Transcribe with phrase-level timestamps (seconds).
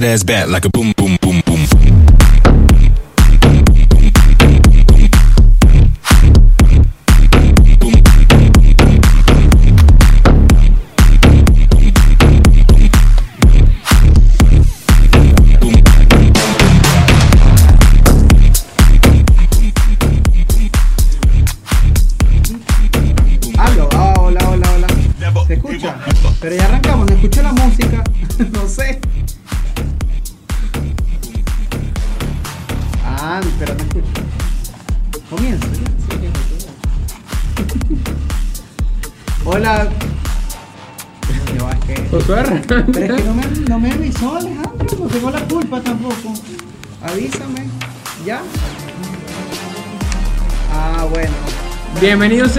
[0.00, 0.99] that ass back like a boom.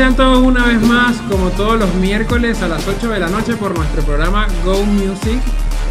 [0.02, 3.54] Sean todos una vez más, como todos los miércoles a las 8 de la noche
[3.56, 5.40] por nuestro programa Go Music.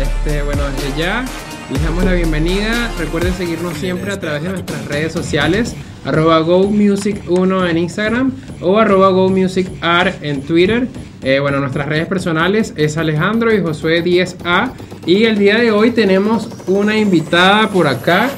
[0.03, 1.25] Este, bueno, desde ya
[1.71, 2.91] les damos la bienvenida.
[2.99, 8.33] Recuerden seguirnos siempre a través de nuestras redes sociales, arroba Go Music 1 en Instagram
[8.61, 10.89] o arroba Go Music R en Twitter.
[11.23, 14.73] Eh, bueno, nuestras redes personales es Alejandro y Josué 10A.
[15.07, 18.29] Y el día de hoy tenemos una invitada por acá.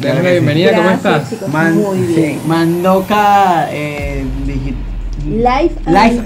[0.00, 1.30] Denle la bienvenida, ¿cómo estás?
[1.30, 1.48] chicos.
[1.48, 2.14] Man- Muy bien.
[2.34, 4.24] sí, Mandoca eh,
[5.26, 5.72] Live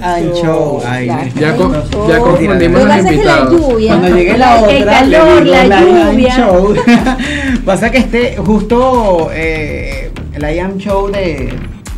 [0.01, 0.81] and Show.
[0.85, 2.07] Ay, Ya and con- Show.
[2.09, 3.51] ya confundimos los la invitados.
[3.61, 3.97] lluvia.
[3.97, 4.79] Cuando llegue la otra, el
[5.09, 5.81] le calor, digo la
[6.11, 6.35] lluvia.
[6.37, 6.75] Show.
[7.65, 11.53] Pasa que este, justo eh, el I Am Show de.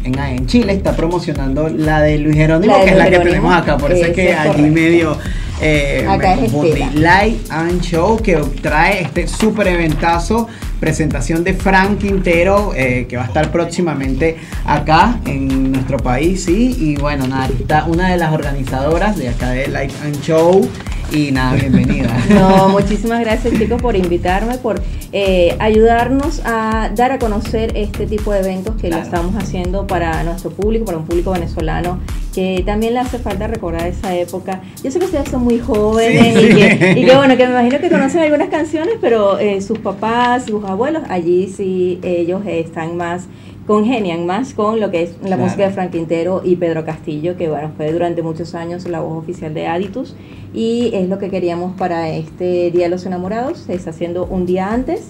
[0.06, 3.30] En, en Chile está promocionando la de Luis Jerónimo, de que es la que Jerónimo.
[3.36, 4.74] tenemos acá, por eso es que allí correcto.
[4.74, 5.18] medio
[5.62, 6.94] eh, Acá me es.
[6.94, 10.50] Live and Show que trae este súper eventazo,
[10.84, 14.36] presentación de Frank Quintero, eh, que va a estar próximamente
[14.66, 19.52] acá en nuestro país, sí, y bueno, nada, está una de las organizadoras de acá
[19.52, 20.70] de Live and Show,
[21.12, 22.10] y nada, bienvenida.
[22.30, 24.82] No, muchísimas gracias chicos por invitarme, por
[25.12, 28.98] eh, ayudarnos a dar a conocer este tipo de eventos que Claro.
[29.04, 32.00] lo estamos haciendo para nuestro público, para un público venezolano
[32.34, 34.62] que también le hace falta recordar esa época.
[34.84, 36.56] Yo sé que ustedes son muy jóvenes Sí, y, sí.
[36.56, 40.46] que, y que, bueno, que me imagino que conocen algunas canciones, pero eh, sus papás,
[40.46, 43.28] sus abuelos, allí sí ellos están más
[43.66, 45.44] congenian más con lo que es la Claro.
[45.44, 49.18] música de Frank Quintero y Pedro Castillo, que bueno, fue durante muchos años la voz
[49.24, 50.16] oficial de Aditus
[50.54, 54.46] y es lo que queríamos para este Día de los Enamorados, se está haciendo un
[54.46, 55.10] día antes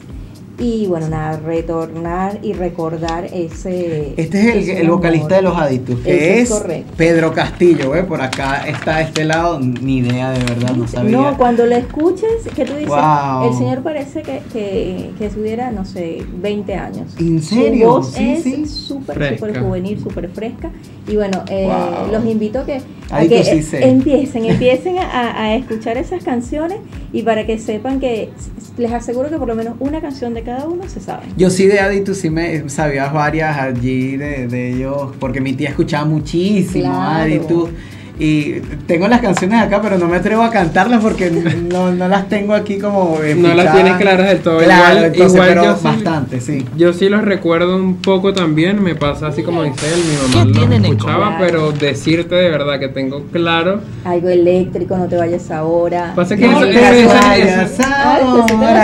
[0.60, 4.14] y bueno, nada, retornar y recordar ese...
[4.18, 6.64] Este es el, vocalista de los Eso que es.
[6.96, 8.04] Pedro Castillo, ¿ve?
[8.04, 11.18] Por acá está de este lado, ni idea de verdad, no sabía.
[11.18, 13.50] No, cuando lo escuches, que tú dices, Wow.
[13.50, 17.16] el señor parece que, que, que tuviera, no sé, 20 años.
[17.20, 17.88] ¿En serio?
[17.88, 18.66] Su voz Sí, es sí.
[18.68, 20.70] súper, súper juvenil, súper fresca.
[21.08, 22.12] Y bueno, eh, Wow.
[22.12, 22.80] los invito a que,
[23.10, 26.78] a que sí eh, empiecen, empiecen a, a escuchar esas canciones
[27.12, 28.30] y para que sepan que
[28.78, 31.24] les aseguro que por lo menos una canción de cada uno se sabe.
[31.38, 35.70] Yo sí de Aditus sí me sabía varias allí de, de ellos, porque mi tía
[35.70, 37.22] escuchaba muchísimo Claro.
[37.24, 37.70] Aditus.
[38.20, 42.30] Y tengo las canciones acá, pero no me atrevo a cantarlas porque no, no las
[42.30, 43.18] tengo aquí como.
[43.24, 44.60] eh, No las tienes claras del todo.
[44.60, 46.66] Claro, Igual- entonces, igual pero yo sí- bastante, sí.
[46.78, 50.52] Yo sí los recuerdo un poco también, me pasa así como dice él, mi mamá
[50.54, 53.82] ¿Qué los escuchaba, pero decirte de verdad que tengo claro.
[54.06, 56.14] Algo eléctrico, no te vayas ahora.
[56.16, 57.08] Pasa que No, eso- te ahora,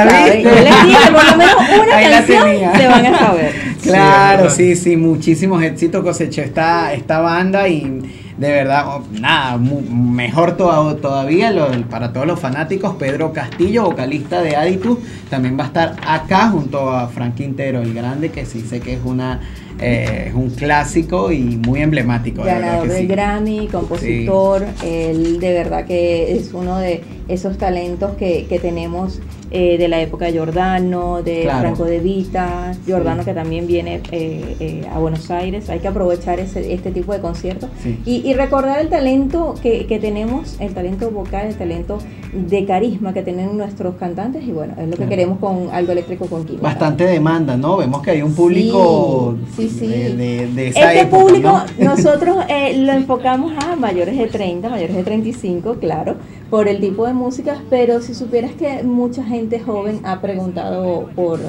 [0.10, 0.34] sabes.
[0.36, 0.44] ¿viste?
[0.44, 1.56] Yo les dije que por lo menos
[1.86, 2.44] una Ahí canción
[2.76, 3.70] se van a saber.
[3.84, 8.02] Claro, sí, sí, muchísimos éxitos cosechó esta, esta banda y
[8.38, 14.42] de verdad, oh, nada, mejor to- todavía lo- para todos los fanáticos, Pedro Castillo, vocalista
[14.42, 14.98] de Aditus,
[15.30, 18.94] también va a estar acá junto a Frank Quintero, el grande, que sí sé que
[18.94, 19.40] es una
[19.82, 22.44] eh, es un clásico y muy emblemático.
[22.44, 23.08] ganador del sí.
[23.08, 29.20] Grammy, compositor, él de verdad que es uno de esos talentos que, que tenemos
[29.52, 31.60] eh, de la época de Giordano, de Claro.
[31.62, 33.30] Franco De Vita, Giordano Sí.
[33.30, 37.20] que también viene eh, eh, a Buenos Aires, hay que aprovechar ese, este tipo de
[37.20, 38.00] conciertos Sí.
[38.06, 41.98] y, y recordar el talento que, que tenemos, el talento vocal, el talento
[42.32, 45.10] de carisma que tienen nuestros cantantes y bueno, es lo que Claro.
[45.10, 46.46] queremos con algo eléctrico con.
[46.62, 47.78] Bastante demanda, ¿no?
[47.78, 51.50] Vemos que hay un público Sí, de, de- de esa Este época, público
[51.80, 51.86] ¿no?
[51.96, 56.16] nosotros eh, lo enfocamos a mayores de 30, mayores de 35, claro,
[56.52, 61.40] por el tipo de música, pero si supieras que mucha gente joven ha preguntado por,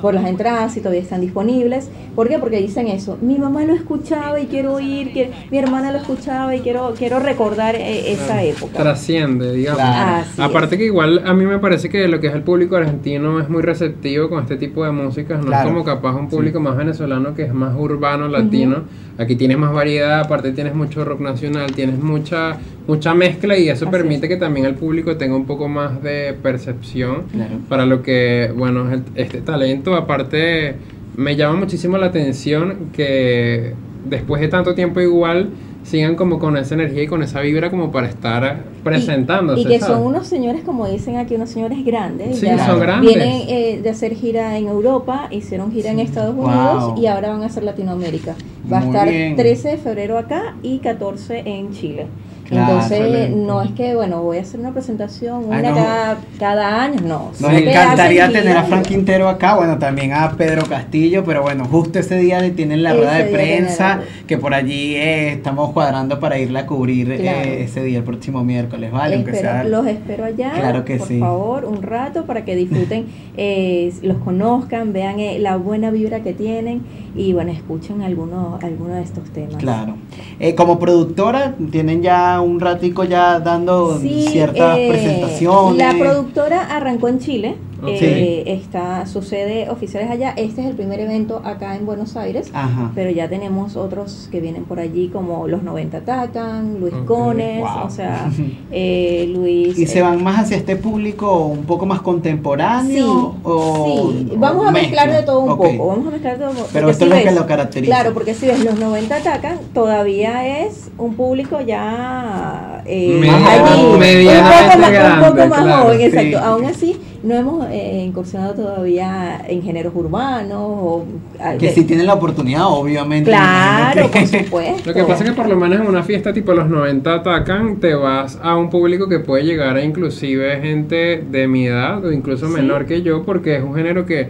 [0.00, 1.90] por las entradas si todavía están disponibles.
[2.14, 2.38] ¿Por qué?
[2.38, 6.54] Porque dicen eso, mi mamá lo escuchaba y quiero oír, que, mi hermana lo escuchaba
[6.56, 8.78] y quiero, quiero recordar eh, esa época.
[8.78, 9.82] Trasciende, digamos.
[9.82, 10.24] Claro.
[10.38, 10.78] Aparte es.
[10.78, 13.62] que igual a mí me parece que lo que es el público argentino es muy
[13.62, 15.68] receptivo con este tipo de músicas, no Claro.
[15.68, 18.84] es como capaz un público más venezolano que es más urbano, latino.
[19.18, 23.84] Aquí tienes más variedad, aparte tienes mucho rock nacional, tienes mucha mucha mezcla y eso
[23.86, 24.30] Así permite es.
[24.30, 27.56] que también el público tenga un poco más de percepción Claro.
[27.68, 30.74] para lo que, bueno, este talento aparte
[31.16, 33.74] me llama muchísimo la atención que
[34.04, 35.50] después de tanto tiempo igual
[35.82, 39.60] sigan como con esa energía y con esa vibra como para estar presentándose.
[39.60, 39.96] Y, y que ¿sabes?
[39.96, 42.40] son unos señores, como dicen aquí, unos señores grandes.
[42.40, 43.14] Sí, ya son grandes.
[43.14, 46.44] Vienen eh, de hacer gira en Europa, hicieron gira en Estados Wow.
[46.46, 48.34] Unidos y ahora van a hacer Latinoamérica.
[48.70, 49.36] Va Muy a estar bien.
[49.36, 52.06] 13 de febrero acá y 14 en Chile.
[52.48, 55.76] Claro, Entonces, no es que, bueno, voy a hacer una presentación Ay, una no.
[55.76, 57.30] cada, cada año, no.
[57.40, 58.62] Nos encantaría tener a.
[58.64, 62.82] Frank Quintero acá, bueno, también a Pedro Castillo, pero bueno, justo ese día le tienen
[62.82, 67.62] la rueda de prensa, que por allí eh, estamos cuadrando para irla a cubrir eh,
[67.64, 69.16] ese día, el próximo miércoles, ¿vale?
[69.16, 71.18] Aunque Espero- sea- los espero allá, Claro que por sí.
[71.20, 73.06] favor, un rato para que disfruten,
[73.36, 76.82] eh, los conozcan, vean eh, la buena vibra que tienen
[77.14, 79.56] y bueno, escuchen algunos alguno de estos temas.
[79.56, 79.94] Claro.
[80.38, 85.78] Eh, como productora, tienen ya un ratico ya dando Sí, ciertas eh, presentaciones.
[85.78, 87.56] La productora arrancó en Chile.
[87.82, 87.88] Ok.
[87.90, 90.30] eh, está, su sede oficial es allá.
[90.36, 92.50] Este es el primer evento acá en Buenos Aires.
[92.54, 92.90] Ajá.
[92.94, 97.84] Pero ya tenemos otros que vienen por allí, como Los 90 Atacan, Luis Cones, wow.
[97.86, 98.30] o sea,
[98.70, 99.78] eh, Luis.
[99.78, 103.32] ¿Y se eh, van más hacia este público un poco más contemporáneo?
[103.34, 104.28] Sí, o, sí.
[104.32, 105.20] o vamos a mezclar mezcla?
[105.20, 106.68] de todo un poco, vamos a mezclar de todo un poco.
[106.72, 107.90] Pero esto si es lo que ves- lo caracteriza.
[107.94, 113.84] Claro, porque si ves los 90 atacan, todavía es un público ya eh, Media- allí,
[113.84, 114.76] un poco más,
[115.18, 116.04] un poco más claro, joven, sí.
[116.06, 116.38] exacto.
[116.38, 121.04] Aún así, no hemos eh, incursionado todavía en géneros urbanos o
[121.40, 123.30] ah, Que de- si tienen la oportunidad, obviamente.
[123.30, 124.82] Claro, por supuesto.
[124.90, 127.76] Lo que pasa es que por lo menos en una fiesta tipo los 90 atacan,
[127.76, 132.12] te vas a un público que puede llegar a inclusive gente de mi edad o
[132.12, 132.54] incluso Sí.
[132.54, 134.28] menor que yo, porque es un género que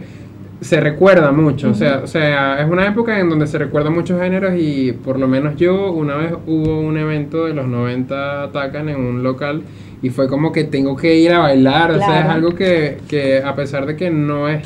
[0.59, 4.19] se recuerda mucho, o sea, o sea, es una época en donde se recuerdan muchos
[4.19, 8.89] géneros y por lo menos yo una vez hubo un evento de los 90 atacan
[8.89, 9.61] en un local
[10.01, 13.41] y fue como que tengo que ir a bailar, o sea, es algo que, que
[13.43, 14.65] a pesar de que no es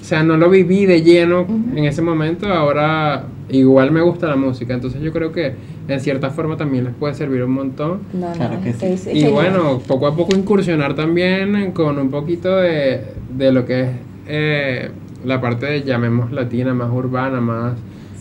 [0.00, 1.54] o sea, no lo viví de lleno Ujú.
[1.76, 5.54] en ese momento, ahora igual me gusta la música, entonces yo creo que
[5.88, 8.00] en cierta forma también les puede servir un montón.
[8.12, 8.84] No, no, Claro que sí.
[8.86, 9.32] es- es Y genial.
[9.32, 13.00] bueno, poco a poco incursionar también con un poquito de,
[13.34, 13.88] de lo que es
[14.26, 14.90] eh,
[15.24, 17.72] la parte de, llamemos latina, más urbana, más...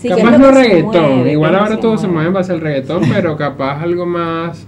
[0.08, 2.14] Capaz lo no reggaetón, mueve, igual ahora todo se mueve.
[2.14, 4.66] mueve en base al reggaetón, pero capaz algo más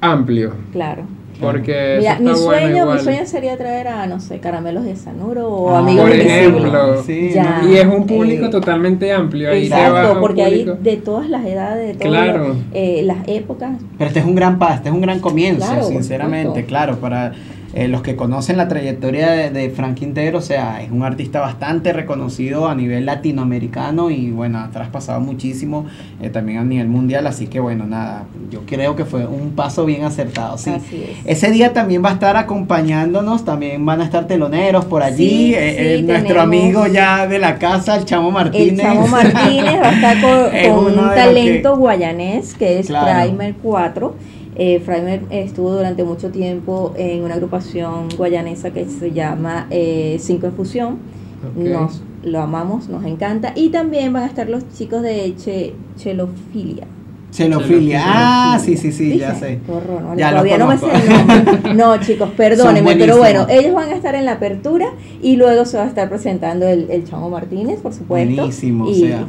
[0.00, 1.02] amplio, Claro.
[1.40, 4.96] porque Mira, eso mi bueno sueño, mi sueño sería traer a, no sé, caramelos de
[4.96, 6.42] Sanuro o Ah, amigos por invisibles.
[6.42, 7.02] ejemplo.
[7.04, 7.60] Sí, Ya.
[7.62, 7.68] ¿no?
[7.72, 11.98] Y es un público Eh, totalmente amplio, ahí Exacto, porque hay de todas las edades,
[11.98, 12.56] de todas Claro.
[12.74, 13.72] eh, las épocas.
[13.96, 17.32] Pero este es un gran paso, este es un gran comienzo, Claro, sinceramente, claro, para
[17.78, 21.38] eh, los que conocen la trayectoria de, de Frank Quintero, o sea, es un artista
[21.38, 25.86] bastante reconocido a nivel latinoamericano y bueno, ha traspasado muchísimo
[26.20, 29.84] eh, también a nivel mundial, así que bueno, nada, yo creo que fue un paso
[29.84, 30.70] bien acertado, sí.
[30.70, 31.18] Así es.
[31.24, 35.54] Ese día también va a estar acompañándonos, también van a estar teloneros por allí, Sí,
[35.54, 38.70] eh, sí, nuestro amigo ya de la casa, el Chamo Martínez.
[38.70, 43.28] El Chamo Martínez va a estar con, Es con un talento guayanés que es Claro.
[43.28, 44.37] Primer 4.
[44.58, 44.82] Eh,
[45.30, 50.98] estuvo durante mucho tiempo en una agrupación guayanesa que se llama eh, Cinco en Fusión.
[51.56, 53.52] Nos lo amamos, nos encanta.
[53.54, 56.86] Y también van a estar los chicos de che, Chelofilia.
[57.30, 58.02] Celofilia.
[58.04, 59.60] Ah, sí, sí, sí, ya sé.
[59.68, 61.06] Horror, no, Ya todavía no me sé conozco.
[61.06, 61.74] el nombre.
[61.74, 64.86] No, chicos, perdónenme, pero bueno, ellos van a estar en la apertura
[65.22, 68.34] y luego se va a estar presentando el, el Chamo Martínez, por supuesto.
[68.34, 69.26] Buenísimo, o sea,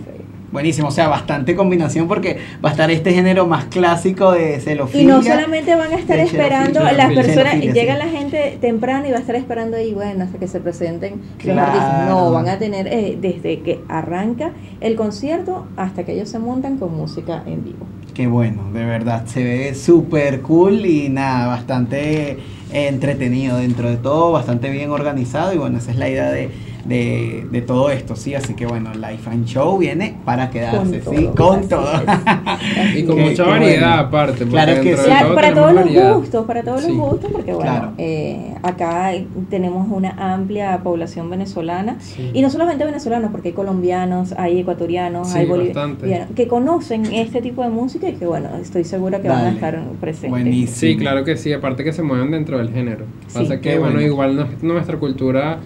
[0.51, 5.03] Buenísimo, o sea, bastante combinación porque va a estar este género más clásico de celofilia.
[5.03, 7.99] Y no solamente van a estar esperando, las personas, llega sí.
[7.99, 12.09] la gente temprano y va a estar esperando ahí, bueno, hasta que se presenten Claro.
[12.09, 14.51] No, van a tener eh, desde que arranca
[14.81, 17.85] el concierto hasta que ellos se montan con música en vivo.
[18.13, 22.37] Qué bueno, de verdad, se ve súper cool y nada, bastante
[22.71, 26.49] entretenido dentro de todo, bastante bien organizado y bueno, esa es la idea de,
[26.89, 28.33] de, de todo esto, ¿sí?
[28.35, 31.29] Así que bueno, Life and Show viene para quedarse, Con ¿sí?
[31.33, 31.87] todo, Con así todo.
[32.97, 34.07] Y con mucha variedad bueno.
[34.07, 34.45] aparte.
[34.45, 35.03] Claro que sí.
[35.05, 36.15] Claro, para todos los variedad.
[36.15, 36.87] gustos, para todos Sí.
[36.89, 37.91] los gustos, porque bueno, Claro.
[37.99, 39.11] eh, acá
[39.49, 42.31] tenemos una amplia población venezolana Sí.
[42.33, 46.01] y no solamente venezolanos, porque hay colombianos, hay ecuatorianos, Sí, hay bastante.
[46.01, 49.49] bolivianos que conocen este tipo de música y que bueno, estoy segura que van a
[49.51, 50.31] estar presentes.
[50.31, 50.75] Buenísimo.
[50.75, 53.05] Sí, claro que sí, aparte que se mueven dentro del género.
[53.27, 53.37] Sí.
[53.37, 54.07] Pasa que, bueno, bueno.
[54.07, 55.59] igual nuestra cultura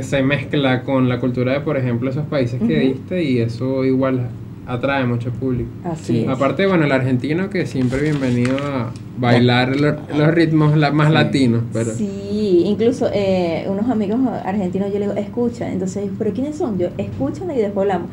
[0.00, 4.28] se mezcla con la cultura de, por ejemplo, esos países que diste y eso igual
[4.66, 5.68] atrae mucho público.
[5.84, 6.20] Así Sí.
[6.22, 6.28] es.
[6.28, 11.14] Aparte, bueno, el argentino que siempre bienvenido a bailar lo- los ritmos la- más Sí.
[11.14, 16.56] latinos, pero Sí, incluso eh, unos amigos argentinos yo les digo, escucha, entonces, ¿pero quiénes
[16.56, 16.78] son?
[16.78, 18.08] Yo, escuchan y después hablamos.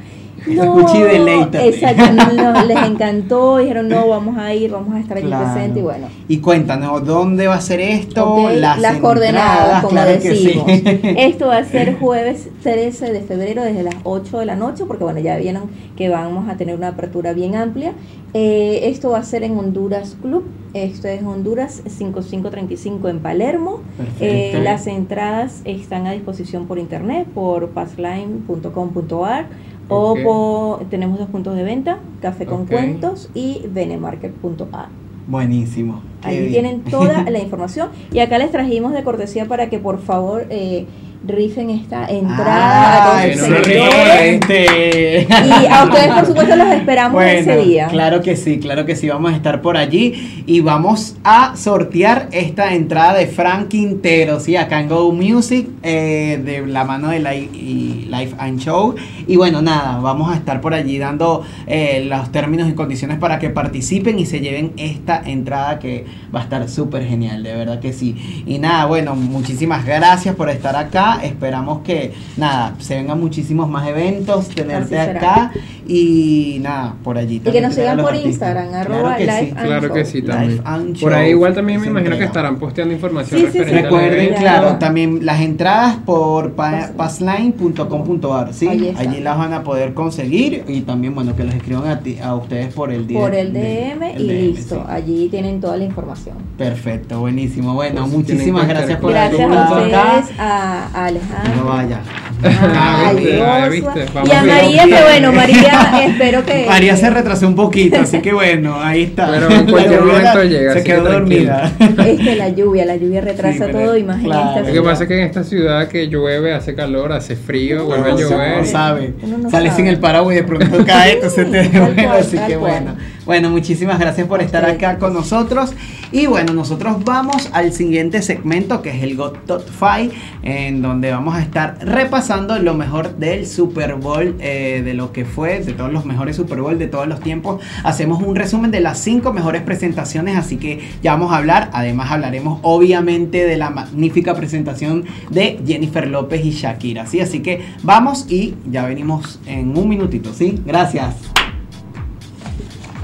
[0.45, 1.67] Escucha y deleítate.
[1.69, 5.45] Exacto, no, no, les encantó, dijeron, no, vamos a ir, vamos a estar aquí Claro.
[5.53, 6.07] presentes y bueno.
[6.27, 8.33] Y cuéntanos, ¿dónde va a ser esto?
[8.33, 10.45] Ok, las, entradas, coordenadas, como claro que sí.
[10.45, 10.65] decimos.
[11.17, 15.03] Esto va a ser jueves 13 de febrero desde las 8 de la noche, porque
[15.03, 15.63] bueno, ya vieron
[15.95, 17.93] que vamos a tener una apertura bien amplia.
[18.33, 23.79] Eh, esto va a ser en Honduras Club, esto es Honduras 5535 en Palermo.
[24.19, 29.47] Eh, las entradas están a disposición por internet, por passline.com.ar
[29.89, 30.19] o Ok.
[30.23, 32.65] por, tenemos dos puntos de venta, Café con.
[32.65, 34.89] Cuentos y venemarket.ar.
[35.27, 36.01] Buenísimo.
[36.23, 40.45] Ahí tienen toda la información y acá les trajimos de cortesía para que por favor
[40.49, 40.85] eh,
[41.25, 44.33] rifen esta entrada Ah, a todos seguidores.
[44.35, 45.27] excelente.
[45.29, 47.87] y a ustedes por supuesto los esperamos ese día.
[47.87, 52.27] Claro que sí, claro que sí, vamos a estar por allí y vamos a sortear
[52.31, 57.19] esta entrada de Frank Quintero, sí, acá en Go Music, eh, de la mano de
[57.19, 58.95] Live, y Live and Show.
[59.27, 63.39] Y bueno, nada, vamos a estar por allí dando eh, los términos y condiciones para
[63.39, 67.79] que participen y se lleven esta entrada que va a estar súper genial, de verdad
[67.79, 68.43] que sí.
[68.45, 71.06] Y nada, bueno, muchísimas gracias por estar acá.
[71.15, 75.51] Esperamos que, nada, se vengan muchísimos más eventos, tenerte acá
[75.87, 77.35] y nada, por allí.
[77.35, 78.31] Y que también nos sigan por artistas.
[78.31, 79.53] Instagram, Claro arroba que live sí.
[79.55, 80.61] and claro que sí también.
[80.63, 83.57] Live Por ahí igual también me imagino que estarán posteando información Sí, sí, sí.
[83.59, 88.67] referente al Recuerden, claro, también las entradas por pa- passline.com.ar, ¿sí?
[88.67, 89.01] Ahí está.
[89.01, 92.35] Allí las van a poder conseguir y también, bueno, que los escriban a, ti, a
[92.35, 93.19] ustedes por el DM.
[93.19, 94.75] por el DM y DM, listo.
[94.75, 94.81] sí.
[94.89, 96.35] Allí tienen toda la información.
[96.57, 97.73] Perfecto, buenísimo.
[97.73, 101.55] Bueno, Pues, muchísimas gracias por Gracias a ustedes, a Alejandro.
[101.55, 102.01] No vaya.
[102.43, 104.43] Ah, ah, viste, vamos y a.
[104.43, 106.65] María, que bueno, María, espero que.
[106.67, 109.27] María se retrasó un poquito, así que bueno, ahí está.
[109.31, 111.71] Pero en cualquier momento llega, Se quedó que dormida.
[111.79, 114.27] Es que la lluvia, la lluvia retrasa Sí, todo, imagínate.
[114.51, 114.67] claro.
[114.67, 118.11] Lo que pasa es que en esta ciudad que llueve, hace calor, hace frío, vuelve
[118.11, 118.57] a llover.
[118.59, 118.65] No sabe.
[118.65, 119.13] sabe.
[119.23, 119.77] Uno no Sale sabe.
[119.77, 122.95] sin el paraguas y de pronto cae, entonces te cual, así que bueno.
[123.27, 125.73] Bueno, muchísimas gracias por estar acá con nosotros.
[126.13, 131.11] Y bueno, nosotros vamos al siguiente segmento que es el Got Top 5, en donde
[131.11, 135.73] vamos a estar repasando lo mejor del Super Bowl, eh, de lo que fue, de
[135.73, 137.61] todos los mejores Super Bowl de todos los tiempos.
[137.83, 141.69] Hacemos un resumen de las cinco mejores presentaciones, así que ya vamos a hablar.
[141.73, 147.05] Además, hablaremos obviamente de la magnífica presentación de Jennifer López y Shakira.
[147.05, 147.19] ¿sí?
[147.19, 150.61] Así que vamos y ya venimos en un minutito, ¿sí?
[150.65, 151.36] Gracias.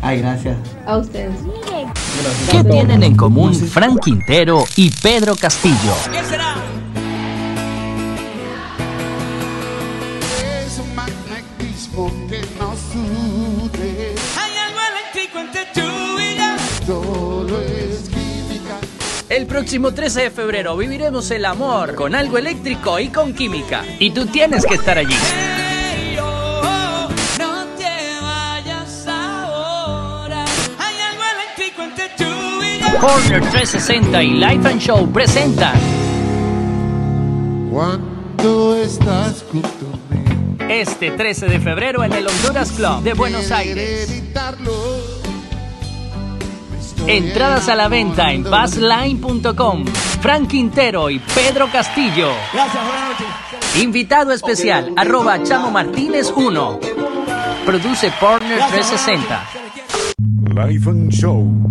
[0.03, 0.57] Ay, gracias.
[0.85, 1.33] A ustedes.
[2.51, 5.93] ¿Qué tienen en común Frank Quintero y Pedro Castillo?
[10.65, 14.13] Es un magnetismo que nos une.
[14.37, 16.85] Hay algo eléctrico entre tú y yo.
[16.85, 18.79] Todo es química.
[19.29, 23.85] El próximo 13 de febrero viviremos el amor con algo eléctrico y con química.
[23.99, 25.15] Y tú tienes que estar allí.
[33.03, 35.73] Corner 360 y Life and Show presentan
[37.69, 40.57] Cuando estás junto a mí.
[40.69, 44.23] este 13 de febrero en el Honduras Club de Buenos Aires.
[47.05, 49.83] Entradas a la venta en passline.com.
[50.21, 52.31] Frank Quintero y Pedro Castillo.
[52.53, 53.83] Gracias, buenas noches.
[53.83, 56.79] Invitado especial, arroba Chamo Martínez 1.
[57.65, 59.45] Produce Partner 360.
[60.55, 61.63] Life and Show.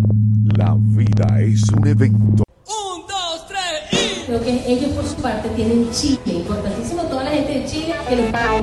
[0.56, 2.44] La vida es un evento.
[2.66, 4.26] Un, dos, tres y.
[4.26, 8.16] Creo que ellos por su parte tienen Chile, importantísimo toda la gente de Chile que
[8.16, 8.60] les paga.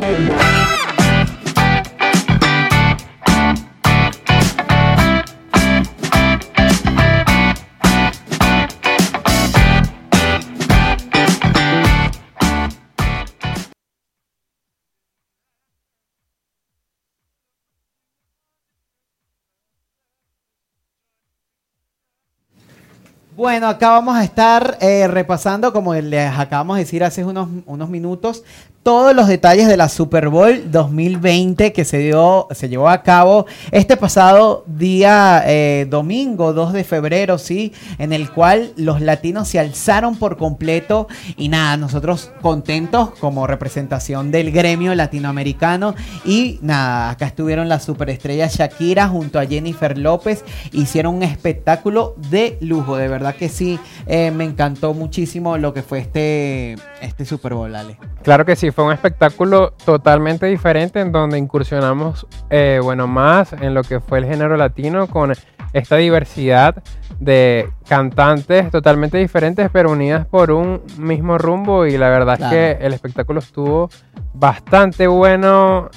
[23.40, 27.90] Bueno, acá vamos a estar eh, repasando, como les acabamos de decir hace unos, unos
[27.90, 28.44] minutos,
[28.90, 33.46] todos los detalles de la Super Bowl 2020 que se dio, se llevó a cabo
[33.70, 39.60] este pasado día eh, domingo 2 de febrero, sí, en el cual los latinos se
[39.60, 45.94] alzaron por completo y nada, nosotros contentos como representación del gremio latinoamericano.
[46.26, 52.58] Y nada, acá estuvieron las superestrellas Shakira junto a Jennifer López, hicieron un espectáculo de
[52.60, 57.54] lujo, de verdad que sí, eh, me encantó muchísimo lo que fue este, este Super
[57.54, 57.98] Bowl, Ale.
[58.24, 63.74] Claro que sí, fue un espectáculo totalmente diferente en donde incursionamos, eh, bueno, más en
[63.74, 65.34] lo que fue el género latino con
[65.74, 66.82] esta diversidad
[67.20, 72.56] de cantantes totalmente diferentes pero unidas por un mismo rumbo y la verdad Claro.
[72.56, 73.90] es que el espectáculo estuvo
[74.34, 75.90] bastante bueno.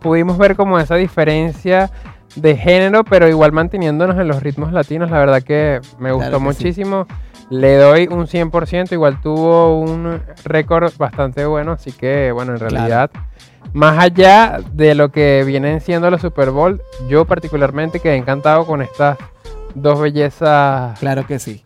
[0.00, 1.90] Pudimos ver como esa diferencia
[2.36, 6.38] de género pero igual manteniéndonos en los ritmos latinos, la verdad que me Claro gustó
[6.38, 6.42] sí.
[7.60, 12.74] Le doy un 100%, igual tuvo un récord bastante bueno, así que bueno, en Claro.
[12.74, 13.10] realidad,
[13.72, 18.82] más allá de lo que vienen siendo los Super Bowl, yo particularmente quedé encantado con
[18.82, 19.18] estas
[19.74, 21.64] dos bellezas Claro que sí.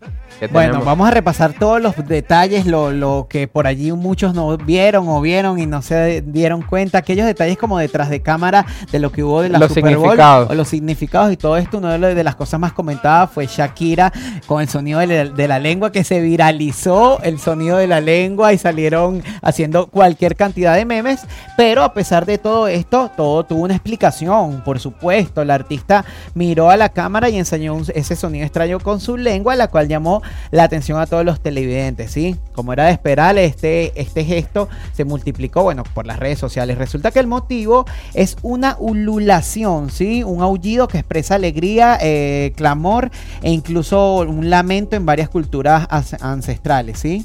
[0.53, 5.09] Bueno, vamos a repasar todos los detalles, lo, lo que por allí muchos no vieron
[5.09, 9.11] o vieron y no se dieron cuenta, aquellos detalles como detrás de cámara de lo
[9.11, 10.51] que hubo de la Los Super Bowl significados.
[10.51, 11.79] o los significados y todo esto.
[11.79, 14.13] Una de, las cosas más comentadas fue Shakira
[14.47, 18.01] con el sonido de la, de la lengua que se viralizó el sonido de la
[18.01, 21.21] lengua y salieron haciendo cualquier cantidad de memes,
[21.57, 25.45] pero a pesar de todo esto, todo tuvo una explicación, por supuesto.
[25.45, 29.57] La artista miró a la cámara y enseñó un- ese sonido extraño con su lengua,
[29.57, 30.18] la cual llamó
[30.51, 32.37] la atención a todos los televidentes, ¿sí?
[32.53, 36.79] Como era de esperar, este, este gesto se multiplicó, bueno, por las redes sociales.
[36.79, 40.23] Resulta que el motivo es una ululación, ¿sí?
[40.23, 43.11] Un aullido que expresa alegría, eh, clamor
[43.43, 47.25] e incluso un lamento en varias culturas as- ancestrales, ¿sí?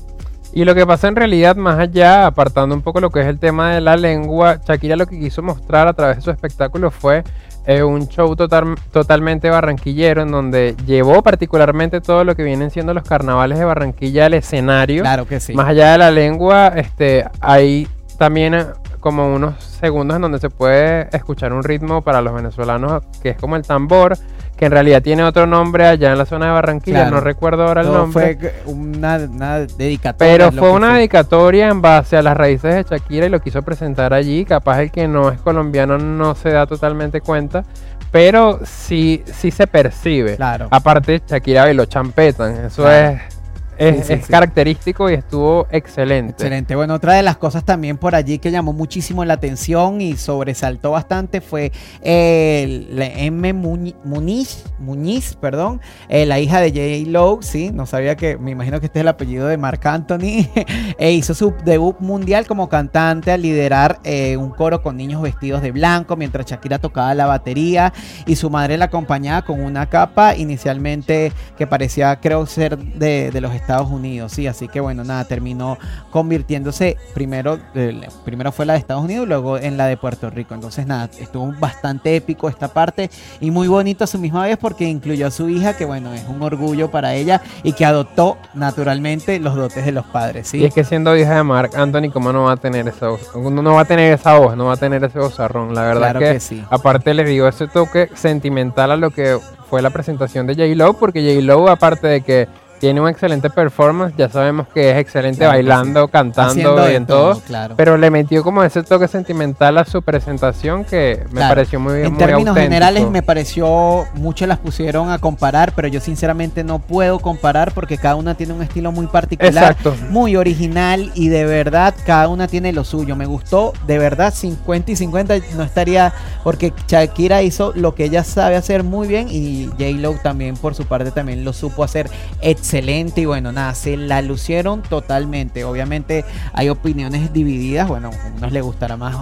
[0.56, 3.40] Y lo que pasa en realidad, más allá, apartando un poco lo que es el
[3.40, 7.24] tema de la lengua, Shakira lo que quiso mostrar a través de su espectáculo fue
[7.66, 12.94] eh, un show total- totalmente barranquillero en donde llevó particularmente todo lo que vienen siendo
[12.94, 15.02] los carnavales de Barranquilla al escenario.
[15.04, 15.54] Claro que sí.
[15.54, 18.66] Más allá de la lengua, este, hay también eh,
[19.00, 23.38] como unos segundos en donde se puede escuchar un ritmo para los venezolanos que es
[23.38, 24.18] como el tambor,
[24.64, 27.16] que en realidad tiene otro nombre allá en la zona de Barranquilla, Claro.
[27.18, 28.38] no recuerdo ahora el nombre.
[28.40, 30.34] fue una, una dedicatoria.
[30.38, 34.14] Pero fue una dedicatoria en base a las raíces de Shakira y lo quiso presentar
[34.14, 34.46] allí.
[34.46, 37.66] Capaz el que no es colombiano no se da totalmente cuenta.
[38.10, 40.38] Pero sí, sí se percibe.
[40.38, 40.68] Claro.
[40.72, 42.66] Aparte, Shakira bailó champetan.
[42.68, 43.18] Eso Claro.
[43.18, 43.33] es,
[43.78, 44.32] es, Sí, sí, es sí.
[44.32, 46.32] característico y estuvo excelente.
[46.34, 46.76] Excelente.
[46.76, 50.92] Bueno, otra de las cosas también por allí que llamó muchísimo la atención y sobresaltó
[50.92, 53.54] bastante fue eh, la M.
[53.54, 56.70] Muñi- Muniz, Muñiz, perdón, eh, la hija de
[57.04, 57.10] J.
[57.12, 60.48] Lo, sí, no sabía que, me imagino que este es el apellido de Marc Anthony,
[60.98, 65.62] e hizo su debut mundial como cantante al liderar eh, un coro con niños vestidos
[65.62, 67.94] de blanco mientras Shakira tocaba la batería
[68.26, 73.42] y su madre la acompañaba con una capa inicialmente que parecía, creo, ser de, de
[73.42, 75.78] los Estados Unidos, sí, así que bueno, nada, terminó
[76.12, 80.54] convirtiéndose primero, eh, primero fue la de Estados Unidos, luego en la de Puerto Rico,
[80.54, 84.86] entonces nada, estuvo bastante épico esta parte y muy bonito a su misma vez porque
[84.86, 89.40] incluyó a su hija, que bueno, es un orgullo para ella y que adoptó naturalmente
[89.40, 90.60] los dotes de los padres, sí.
[90.60, 93.22] Y es que siendo hija de Mark Anthony, ¿cómo no va a tener esa voz?
[93.46, 95.74] No va a tener esa voz, no va a tener ese vozarrón.
[95.74, 96.64] La verdad Claro que, que sí.
[96.70, 99.38] aparte les digo ese toque sentimental a lo que
[99.70, 102.48] fue la presentación de J-Lo, porque J-Lo, aparte de que
[102.84, 107.40] tiene un excelente performance, ya sabemos que es excelente Claro bailando, cantando y en todo.
[107.48, 107.76] claro.
[107.78, 111.56] Pero le metió como ese toque sentimental a su presentación que me Claro.
[111.56, 112.08] pareció muy bien.
[112.08, 117.20] En términos generales me pareció, muchos las pusieron a comparar, pero yo sinceramente no puedo
[117.20, 119.96] comparar porque cada una tiene un estilo muy particular, Exacto.
[120.10, 123.16] muy original y de verdad cada una tiene lo suyo.
[123.16, 126.12] Me gustó, de verdad 50 y 50 no estaría
[126.44, 130.84] porque Shakira hizo lo que ella sabe hacer muy bien y J-Lo también por su
[130.86, 132.10] parte también lo supo hacer
[132.42, 135.64] excelente y bueno, nada, se la lucieron totalmente.
[135.64, 139.16] Obviamente hay opiniones divididas, bueno, a unos les gustará más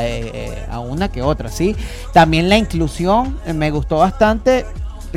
[0.00, 1.76] eh, eh, a una que otra, ¿sí?
[2.12, 4.66] También la inclusión eh, me gustó bastante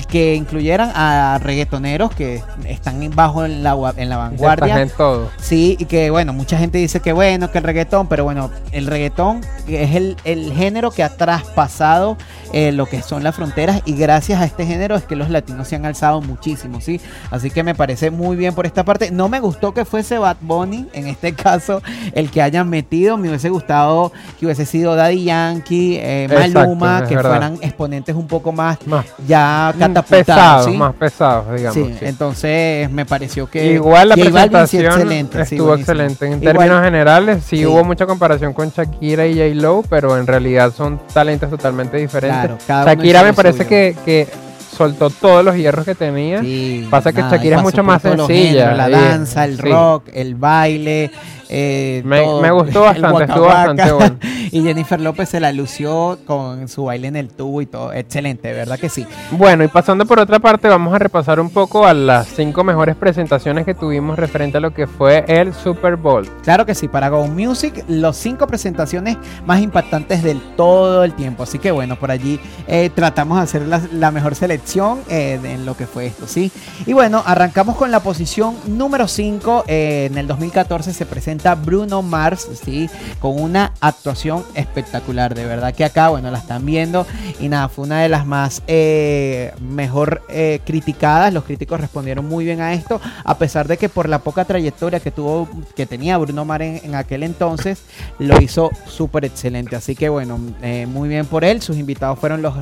[0.07, 4.81] que incluyeran a reggaetoneros que están bajo en la, en la vanguardia.
[4.81, 5.29] en todo.
[5.39, 8.87] Sí, y que bueno, mucha gente dice que bueno, que el reggaetón, pero bueno, el
[8.87, 12.17] reggaetón es el, el género que ha traspasado
[12.51, 15.67] eh, lo que son las fronteras y gracias a este género es que los latinos
[15.67, 16.99] se han alzado muchísimo, ¿sí?
[17.29, 19.11] Así que me parece muy bien por esta parte.
[19.11, 21.81] No me gustó que fuese Bad Bunny, en este caso,
[22.13, 23.17] el que hayan metido.
[23.17, 27.29] Me hubiese gustado que hubiese sido Daddy Yankee, eh, Maluma, que verdad.
[27.29, 29.05] fueran exponentes un poco más Más.
[29.27, 30.71] ya Pesados, ¿sí?
[30.77, 31.73] más pesados, digamos.
[31.73, 32.05] Sí, sí.
[32.05, 36.25] entonces me pareció que Igual la presentación excelente, estuvo excelente.
[36.27, 39.61] En Igual- términos generales, sí, hubo mucha comparación con Shakira y J.
[39.61, 42.63] Lo, pero en realidad son talentos totalmente diferentes.
[42.65, 44.27] Claro, Shakira me parece que, que
[44.75, 46.41] soltó todos los hierros que tenía.
[46.41, 48.27] Sí, Pasa que nada, Shakira es mucho más sencilla.
[48.71, 49.61] géneros, la danza, el sí.
[49.63, 51.11] rock, el baile.
[51.49, 54.15] Eh, Me- todo, me gustó bastante, estuvo bastante bueno.
[54.51, 57.93] Y Jennifer López se la lució con su baile en el tubo y todo.
[57.93, 59.05] Excelente, ¿verdad que sí?
[59.31, 62.95] Bueno, y pasando por otra parte, vamos a repasar un poco a las cinco mejores
[62.95, 66.27] presentaciones que tuvimos referente a lo que fue el Super Bowl.
[66.43, 71.43] Claro que sí, para Go Music, los cinco presentaciones más impactantes del todo el tiempo.
[71.43, 75.65] Así que bueno, por allí eh, tratamos de hacer la, la mejor selección eh, en
[75.65, 76.51] lo que fue esto, ¿sí?
[76.85, 79.65] Y bueno, arrancamos con la posición número 5.
[79.67, 82.89] en el 2014 se presenta Bruno Mars, ¿sí?
[83.19, 85.33] Con una actuación espectacular.
[85.33, 87.05] De verdad que acá, bueno, la están viendo.
[87.39, 91.33] Y nada, fue una de las más eh, mejor eh, criticadas.
[91.33, 94.99] Los críticos respondieron muy bien a esto, a pesar de que por la poca trayectoria
[94.99, 97.83] que tuvo, que tenía Bruno Mars en, aquel entonces,
[98.17, 99.75] lo hizo súper excelente.
[99.75, 101.61] Así que bueno, eh, muy bien por él.
[101.61, 102.55] Sus invitados fueron los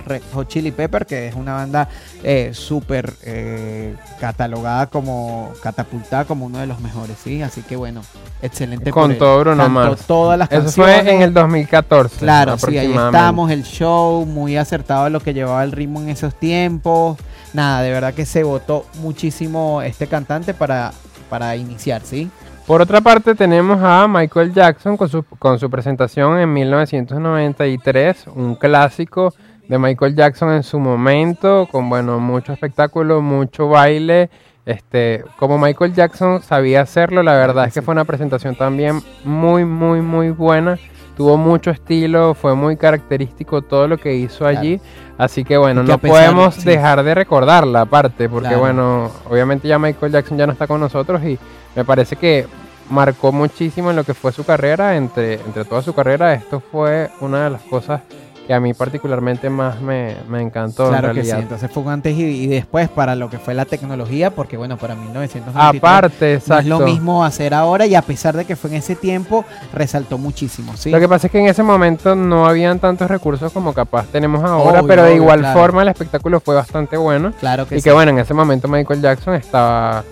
[0.48, 1.90] Chili Pepper, que es una banda
[2.52, 3.14] súper
[4.20, 7.42] catalogada como, catapultada como uno de los mejores, ¿sí?
[7.42, 8.02] Así que bueno,
[8.42, 8.67] excelente.
[8.92, 10.06] Con todo Bruno Mars.
[10.08, 11.02] Todas las Eso canciones.
[11.04, 12.18] fue en el 2014.
[12.18, 16.10] Claro, sí, ahí estamos, el show, muy acertado a lo que llevaba el ritmo en
[16.10, 17.18] esos tiempos.
[17.54, 20.92] Nada, de verdad que se votó muchísimo este cantante para,
[21.30, 22.30] para iniciar, ¿sí?
[22.68, 28.56] Por otra parte tenemos a Michael Jackson con su, con su presentación en 1993, un
[28.56, 29.34] clásico
[29.70, 34.30] de Michael Jackson en su momento, con bueno, mucho espectáculo, mucho baile.
[34.68, 39.64] Este, como Michael Jackson sabía hacerlo, la verdad es que fue una presentación también muy,
[39.64, 40.78] muy, muy buena.
[41.16, 44.80] Tuvo mucho estilo, fue muy característico todo lo que hizo allí.
[45.18, 46.66] Así que bueno, que no pesar- podemos sí.
[46.66, 48.60] dejar de recordarla aparte, porque Claro.
[48.60, 51.40] bueno, obviamente ya Michael Jackson ya no está con nosotros y
[51.76, 52.46] me parece que
[52.90, 57.10] marcó muchísimo en lo que fue su carrera, entre, entre toda su carrera, esto fue
[57.22, 58.02] una de las cosas
[58.48, 61.90] que a mí particularmente más me, me encantó claro en que sí, entonces fue un
[61.90, 66.26] antes y, y después para lo que fue la tecnología, porque bueno, para 1993 Aparte,
[66.32, 66.62] no exacto.
[66.62, 70.18] es lo mismo hacer ahora y a pesar de que fue en ese tiempo, resaltó
[70.18, 70.90] muchísimo, ¿sí?
[70.90, 74.44] Lo que pasa es que en ese momento no habían tantos recursos como capaz tenemos
[74.44, 75.60] ahora, Obvio, pero de obvio, igual claro.
[75.60, 77.34] forma el espectáculo fue bastante bueno.
[77.40, 77.84] claro que Y sí.
[77.84, 80.04] que bueno, en ese momento Michael Jackson estaba,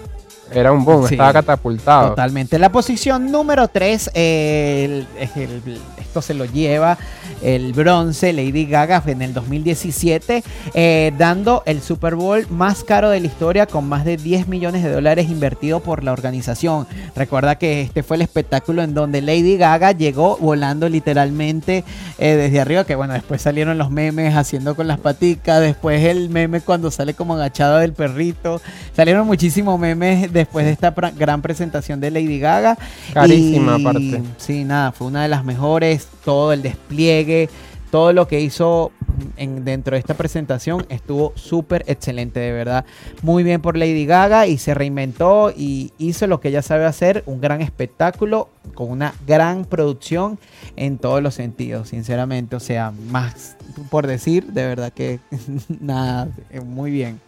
[0.51, 1.15] era un boom, Sí.
[1.15, 2.09] estaba catapultado.
[2.09, 2.59] Totalmente.
[2.59, 6.97] La posición número 3, esto se lo lleva
[7.41, 13.19] el bronce Lady Gaga en el 2017, eh, dando el Super Bowl más caro de
[13.19, 16.87] la historia con más de 10 millones de dólares invertidos por la organización.
[17.15, 21.83] Recuerda que este fue el espectáculo en donde Lady Gaga llegó volando literalmente
[22.17, 26.29] eh, desde arriba, que bueno, después salieron los memes haciendo con las paticas, después el
[26.29, 28.61] meme cuando sale como agachado del perrito,
[28.95, 32.77] salieron muchísimos memes después de esta gran presentación de Lady Gaga.
[33.13, 34.21] Carísima Y, aparte.
[34.37, 37.49] Sí, nada, fue una de las mejores, todo el despliegue,
[37.91, 38.91] todo lo que hizo
[39.37, 42.85] en, dentro de esta presentación estuvo súper excelente, de verdad.
[43.21, 47.23] Muy bien por Lady Gaga y se reinventó y hizo lo que ella sabe hacer,
[47.25, 50.37] un gran espectáculo con una gran producción
[50.75, 52.55] en todos los sentidos, sinceramente.
[52.55, 53.55] O sea, más
[53.89, 55.19] por decir, de verdad que
[55.79, 57.19] nada, eh, muy bien.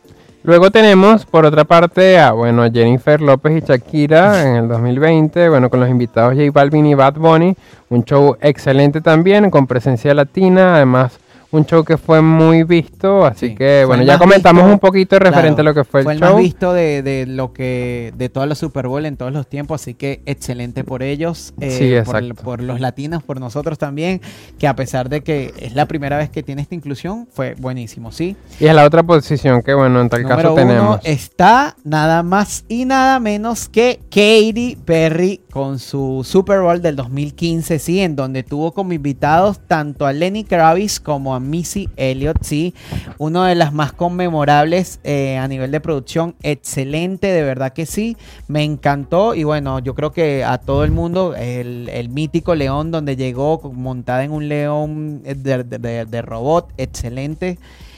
[0.47, 5.69] Luego tenemos, por otra parte, a bueno, Jennifer López y Shakira en el 2020, bueno,
[5.69, 7.53] con los invitados J Balvin y Bad Bunny,
[7.89, 11.19] un show excelente también, con presencia latina, además
[11.51, 14.79] un show que fue muy visto, así Sí, que fue bueno, ya comentamos visto, un
[14.79, 16.33] poquito referente Claro, a lo que fue el el show.
[16.33, 19.81] más visto de, de lo que de todos los Super Bowl en todos los tiempos,
[19.81, 24.21] así que excelente por ellos, eh, Sí, por, por los latinos, por nosotros también,
[24.59, 28.11] que a pesar de que es la primera vez que tiene esta inclusión, fue buenísimo,
[28.11, 28.35] ¿sí?
[28.59, 30.99] Y es la otra posición que bueno, en tal Número caso uno tenemos.
[31.03, 37.79] está nada más y nada menos que Katy Perry con su Super Bowl del 2015,
[37.79, 42.73] sí, en donde tuvo como invitados tanto a Lenny Kravitz como a Missy Elliott, sí,
[43.17, 48.17] uno de las más conmemorables eh, a nivel de producción, excelente, de verdad que sí,
[48.47, 52.91] me encantó y bueno, yo creo que a todo el mundo, el, el mítico león
[52.91, 57.57] donde llegó montada en un león eh, de, robot, excelente.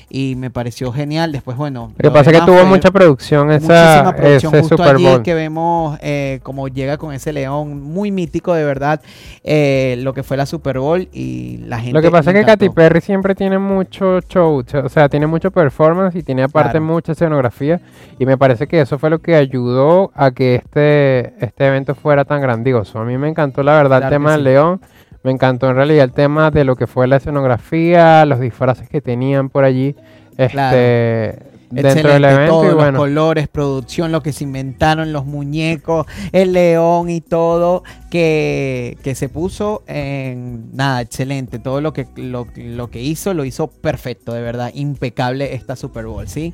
[0.09, 1.31] Y me pareció genial.
[1.31, 1.91] Después, bueno.
[1.97, 5.21] Lo que pasa es que tuvo mucha producción esa, producción ese justo Super allí Bowl.
[5.23, 9.01] que vemos eh, como llega con ese león muy mítico de verdad
[9.43, 12.43] eh, lo que fue la Super Bowl y la gente Lo que pasa es que
[12.45, 12.69] Katy.
[12.69, 16.85] Perry siempre tiene mucho show, o sea, tiene mucho performance y tiene aparte Claro.
[16.85, 17.79] mucha escenografía
[18.17, 22.25] y me parece que eso fue lo que ayudó a que este, este evento fuera
[22.25, 22.99] tan grandioso.
[22.99, 24.43] A mí me encantó la verdad Claro el tema del sí.
[24.45, 24.81] león,
[25.23, 29.01] me encantó en realidad el tema de lo que fue la escenografía, los disfraces que
[29.01, 29.95] tenían por allí.
[30.37, 32.97] Este, Dentro del evento, todo, y los bueno.
[32.97, 39.29] colores, producción, lo que se inventaron, los muñecos, el león y todo que, que se
[39.29, 41.59] puso en nada, excelente.
[41.59, 46.05] Todo lo que, lo, lo que hizo, lo hizo perfecto, de verdad, impecable esta Super
[46.05, 46.53] Bowl, ¿sí?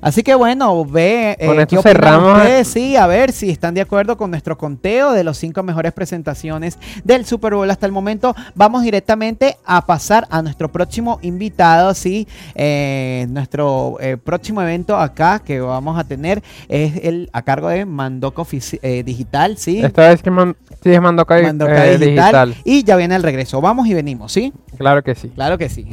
[0.00, 2.38] Así que bueno, ve eh, Con esto qué cerramos.
[2.38, 5.92] ustedes, sí, a ver si están de acuerdo con nuestro conteo de los cinco mejores
[5.92, 8.34] presentaciones del Super Bowl hasta el momento.
[8.54, 15.38] Vamos directamente a pasar a nuestro próximo invitado, sí, eh, nuestro eh, próximo evento acá
[15.44, 19.80] que vamos a tener es el a cargo de Mandoca Ofici- eh, Digital, sí.
[19.84, 22.56] Esta vez que man- sí es Mandoca, Mandoca eh, digital, digital.
[22.64, 23.60] Y ya viene el regreso.
[23.60, 24.52] Vamos y venimos, ¿sí?
[24.76, 25.28] Claro que sí.
[25.30, 25.86] Claro que sí.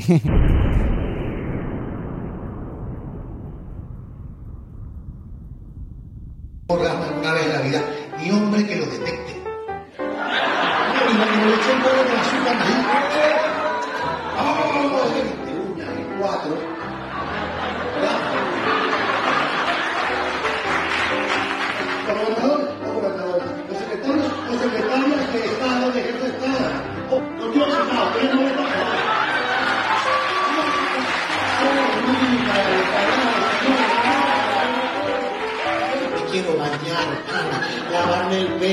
[6.67, 7.83] orgasmo alguna vez en la vida
[8.23, 9.41] y hombre que lo detecte.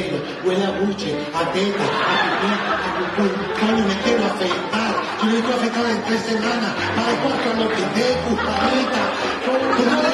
[0.02, 2.52] Pelo, huele a buche, a teta, a pipí,
[2.84, 3.24] a pupú.
[3.58, 4.94] Coño, me quiero afeitar.
[5.20, 6.72] Yo me quiero afeitar en tres semanas.
[6.94, 9.02] Para después cuando que esté gustadita.
[9.76, 10.07] Que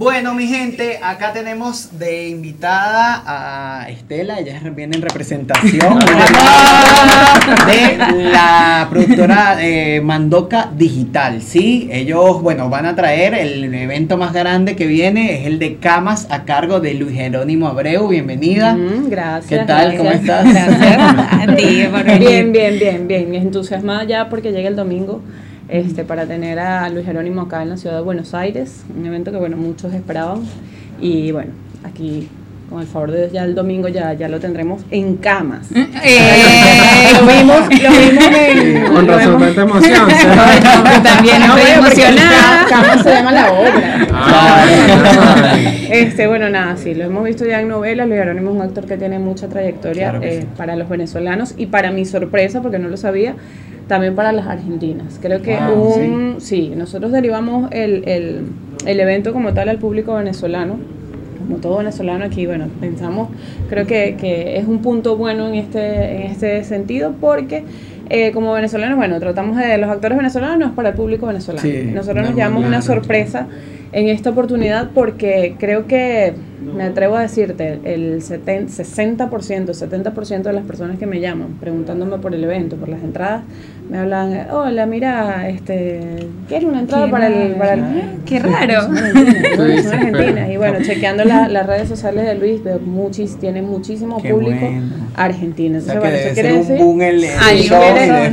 [0.00, 5.98] Bueno, mi gente, acá tenemos de invitada a Estela, ella viene en representación
[7.66, 7.98] de
[8.32, 11.90] la productora eh, Mandoca Digital, ¿sí?
[11.92, 16.28] Ellos, bueno, van a traer el evento más grande que viene, es el de Camas
[16.30, 18.74] a cargo de Luis Jerónimo Abreu, bienvenida.
[18.74, 19.60] Mm, gracias.
[19.60, 19.98] ¿Qué tal?
[19.98, 20.50] ¿Cómo estás?
[20.50, 20.98] Gracias.
[21.30, 22.26] A ti por venir.
[22.26, 23.34] Bien, bien, bien, bien.
[23.34, 25.20] Entusiasmada ya porque llega el domingo
[25.70, 28.84] este, para tener a Luis Jerónimo acá en la ciudad de Buenos Aires.
[28.96, 30.42] Un evento que, bueno, muchos esperaban.
[31.00, 31.52] Y bueno,
[31.84, 32.28] aquí,
[32.70, 35.68] con el favor de Dios, ya el domingo ya, ya lo tendremos en camas.
[36.02, 37.12] Eh.
[37.20, 38.94] lo vimos, lo vimos en...
[38.94, 40.08] Con vemos- tanta emoción.
[41.02, 42.64] También No, estoy emocionada.
[42.64, 44.06] Ca- Camas se llama la obra.
[44.12, 44.64] Ah,
[45.90, 48.06] Este, bueno, nada, sí, lo hemos visto ya en novelas.
[48.08, 50.48] Luis Jerónimo es un actor que tiene mucha trayectoria Claro eh, sí.
[50.56, 53.34] para los venezolanos y para mi sorpresa, porque no lo sabía,
[53.88, 55.18] también para las argentinas.
[55.20, 56.72] Creo que Wow, un, sí.
[56.76, 58.42] nosotros derivamos el, el,
[58.86, 60.78] el evento como tal al público venezolano.
[61.50, 63.28] Como todo venezolano aquí, bueno, pensamos,
[63.68, 67.64] creo que, que es un punto bueno en este, en este sentido porque
[68.08, 71.62] eh, como venezolanos, bueno, tratamos de los actores venezolanos no es para el público venezolano.
[71.62, 73.48] Sí, Nosotros nos no, llevamos una sorpresa
[73.90, 80.52] en esta oportunidad porque creo que, me atrevo a decirte, el 70, 60%, 70% de
[80.52, 83.42] las personas que me llaman preguntándome por el evento, por las entradas,
[83.90, 86.00] me hablan, hola, mira, este,
[86.48, 87.82] ¿quieres una entrada Qué para el, para el...
[88.24, 88.82] Qué raro.
[88.82, 90.50] Son argentinas, argentinas.
[90.50, 94.60] Y bueno, chequeando la- las redes sociales de Luis, veo muchis, tiene muchísimo Qué público
[94.60, 94.92] bueno.
[95.16, 95.78] argentino.
[95.78, 96.76] O sea Entonces, bueno, eso quiere decir...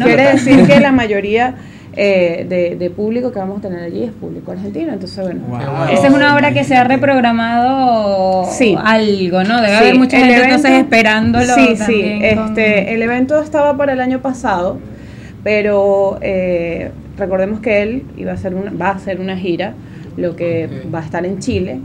[0.04, 1.56] quiere, decir que la mayoría
[2.00, 4.94] eh, de, de público que vamos a tener allí es público argentino.
[4.94, 5.42] Entonces, bueno.
[5.48, 5.60] Wow.
[5.92, 8.76] Esa es una obra que se ha reprogramado Sí.
[8.82, 9.56] algo, ¿no?
[9.62, 11.54] Debe Sí, haber mucha el gente evento- entonces esperándolo.
[11.56, 12.02] Sí, sí.
[12.36, 14.78] con- Este, el evento estaba para el año pasado,
[15.44, 19.74] pero eh, recordemos que él iba a hacer una, va a hacer una gira,
[20.18, 21.80] lo que va a estar en Chile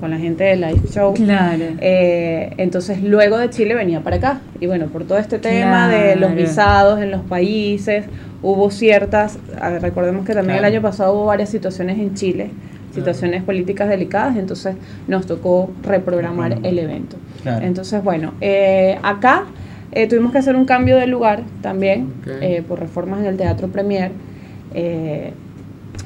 [0.00, 1.14] con la gente de Live Show.
[1.14, 1.64] Claro.
[1.80, 4.40] Eh, entonces luego de Chile venía para acá.
[4.60, 8.04] Y bueno, por todo este tema de los visados en los países,
[8.42, 10.68] hubo ciertas, ah, recordemos que también Claro.
[10.68, 12.50] el año pasado hubo varias situaciones en Chile,
[12.94, 14.76] situaciones políticas delicadas, entonces
[15.08, 17.16] nos tocó reprogramar el evento.
[17.42, 17.64] Claro.
[17.64, 19.44] Entonces, bueno, eh, acá
[19.92, 22.12] eh, tuvimos que hacer un cambio de lugar también
[22.68, 24.10] por reformas en el Teatro Premier.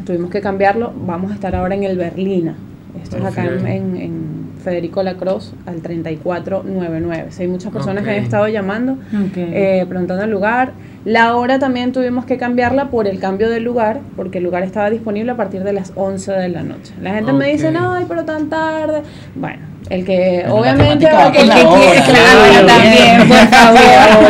[0.04, 0.92] Tuvimos que cambiarlo.
[1.06, 2.56] Vamos a estar ahora en el Berlina.
[3.02, 7.26] Esto es acá en, Federico Lacroix al 3499.
[7.30, 8.98] Sí, hay muchas personas que han estado llamando,
[9.34, 10.72] eh, preguntando el lugar.
[11.06, 14.90] La hora también tuvimos que cambiarla por el cambio del lugar, porque el lugar estaba
[14.90, 16.92] disponible a partir de las 11 de la noche.
[17.00, 19.02] La gente me dice, ay, pero tan tarde.
[19.34, 23.80] Bueno, el que Pero obviamente el con la que quiere, claro, también, por favor,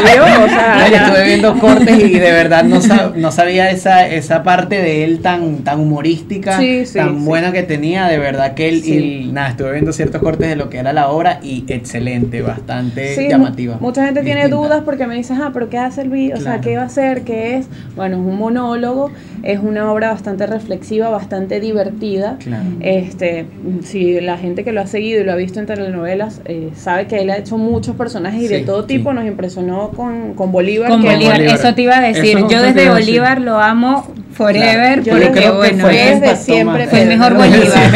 [0.01, 3.71] obvio, o sea, Ay, ya- estuve viendo cortes y de verdad no, sab- no sabía
[3.71, 7.25] esa, esa parte de él tan, tan humorística, Sí, sí, tan sí.
[7.27, 10.71] buena que tenía, de verdad que él, y nada, estuve viendo ciertos cortes de lo
[10.71, 13.75] que era la obra y excelente, bastante llamativa.
[13.75, 14.67] mu- Mucha gente tiene distinta.
[14.67, 16.33] dudas porque me dice, ah, pero ¿qué hace Luis?
[16.33, 16.61] O sea, Claro.
[16.63, 17.21] ¿qué va a hacer?
[17.23, 17.67] ¿Qué es?
[17.97, 19.11] Bueno, es un monólogo,
[19.43, 22.37] es una obra bastante reflexiva, bastante divertida.
[22.39, 22.65] Claro.
[22.81, 23.45] Este,
[23.85, 27.07] si la gente que lo ha seguido y lo ha visto en telenovelas eh, sabe
[27.09, 30.89] que él ha hecho muchos personajes y de todo tipo, nos impresionó con, con Bolívar.
[30.89, 31.57] Con que- Bolívar, Bolívar.
[31.57, 32.39] eso te iba a decir.
[32.49, 32.89] Yo desde.
[32.91, 36.91] Bolívar lo amo forever Yo porque creo bueno, fue es- desde siempre más.
[36.91, 37.91] fue el mejor Bolívar.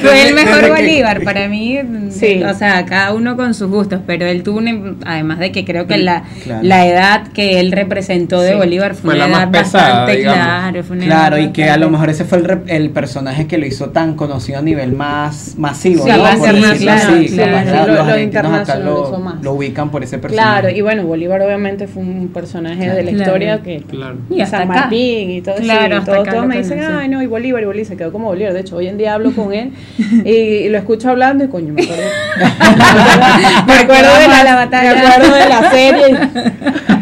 [0.00, 1.78] fue el mejor Bolívar para mí.
[2.10, 2.42] Sí.
[2.42, 5.86] O sea, cada uno con sus gustos, pero él tuvo una, además de que creo
[5.86, 6.60] que la, Claro.
[6.62, 8.56] la edad que él representó de Sí.
[8.56, 10.44] Bolívar fue, Fue una la más edad pesada, bastante digamos.
[10.44, 13.46] claro, fue una Claro, edad y que a lo mejor ese fue el, el personaje
[13.46, 16.04] que lo hizo tan conocido a nivel más masivo.
[16.04, 16.18] Sí, ¿no?
[16.18, 16.36] más
[16.78, 17.16] claro.
[17.18, 17.46] Sí, los
[17.88, 19.42] lo- argentinos acá lo, más.
[19.42, 20.60] lo ubican por ese personaje.
[20.60, 23.16] Claro, y bueno, Bolívar obviamente fue un personaje de la Claro.
[23.18, 24.16] historia que Claro.
[24.30, 24.82] Y hasta San acá.
[25.10, 25.64] Y todo eso.
[25.64, 28.26] Claro, y hasta todos, me dicen, ay no, y Bolívar, y Bolívar se quedó como
[28.26, 28.52] Bolívar.
[28.52, 29.72] De hecho, hoy en día hablo con él
[30.24, 32.02] y, lo escucho hablando y coño, me acuerdo.
[33.66, 34.94] me acuerdo de la batalla.
[34.94, 36.18] Me acuerdo de la serie.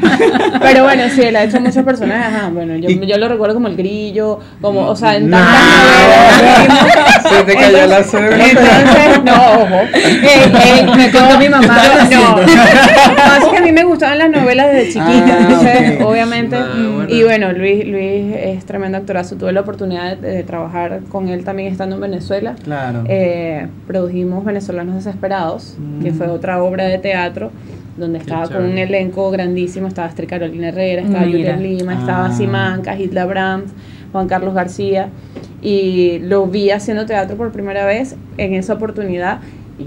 [0.60, 2.26] Pero bueno, sí, él ha hecho muchos personajes.
[2.34, 5.36] Ajá, bueno, yo, yo lo recuerdo como el grillo, como, o sea, en No.
[5.36, 5.62] tantas
[6.42, 7.22] novelas.
[7.28, 7.98] Se te cayó la.
[7.98, 9.80] Entonces, no, ojo.
[9.94, 10.20] Ey,
[10.78, 11.78] ey, me contó mi mamá.
[12.10, 12.42] No, no.
[13.16, 15.26] Más que a mí me gustaban las novelas desde chiquita.
[15.28, 16.06] Ah, entonces, ok.
[16.06, 16.56] obviamente.
[16.56, 17.14] Ah, mm, bueno.
[17.14, 19.36] Y bueno, Luis, Luis es tremendo actorazo.
[19.36, 22.54] Tuve la oportunidad de, de trabajar con él también estando en Venezuela.
[22.64, 23.04] Claro.
[23.08, 27.50] Eh, produjimos Venezolanos Desesperados, que fue otra obra de teatro
[27.98, 31.54] donde estaba con un elenco grandísimo, estaba Astrid Carolina Herrera, estaba Mira.
[31.54, 32.32] Julia Lima, estaba Ah.
[32.32, 33.68] Simanca, Hitler Brandt,
[34.12, 35.08] Juan Carlos García,
[35.60, 39.40] y lo vi haciendo teatro por primera vez en esa oportunidad.
[39.78, 39.86] Y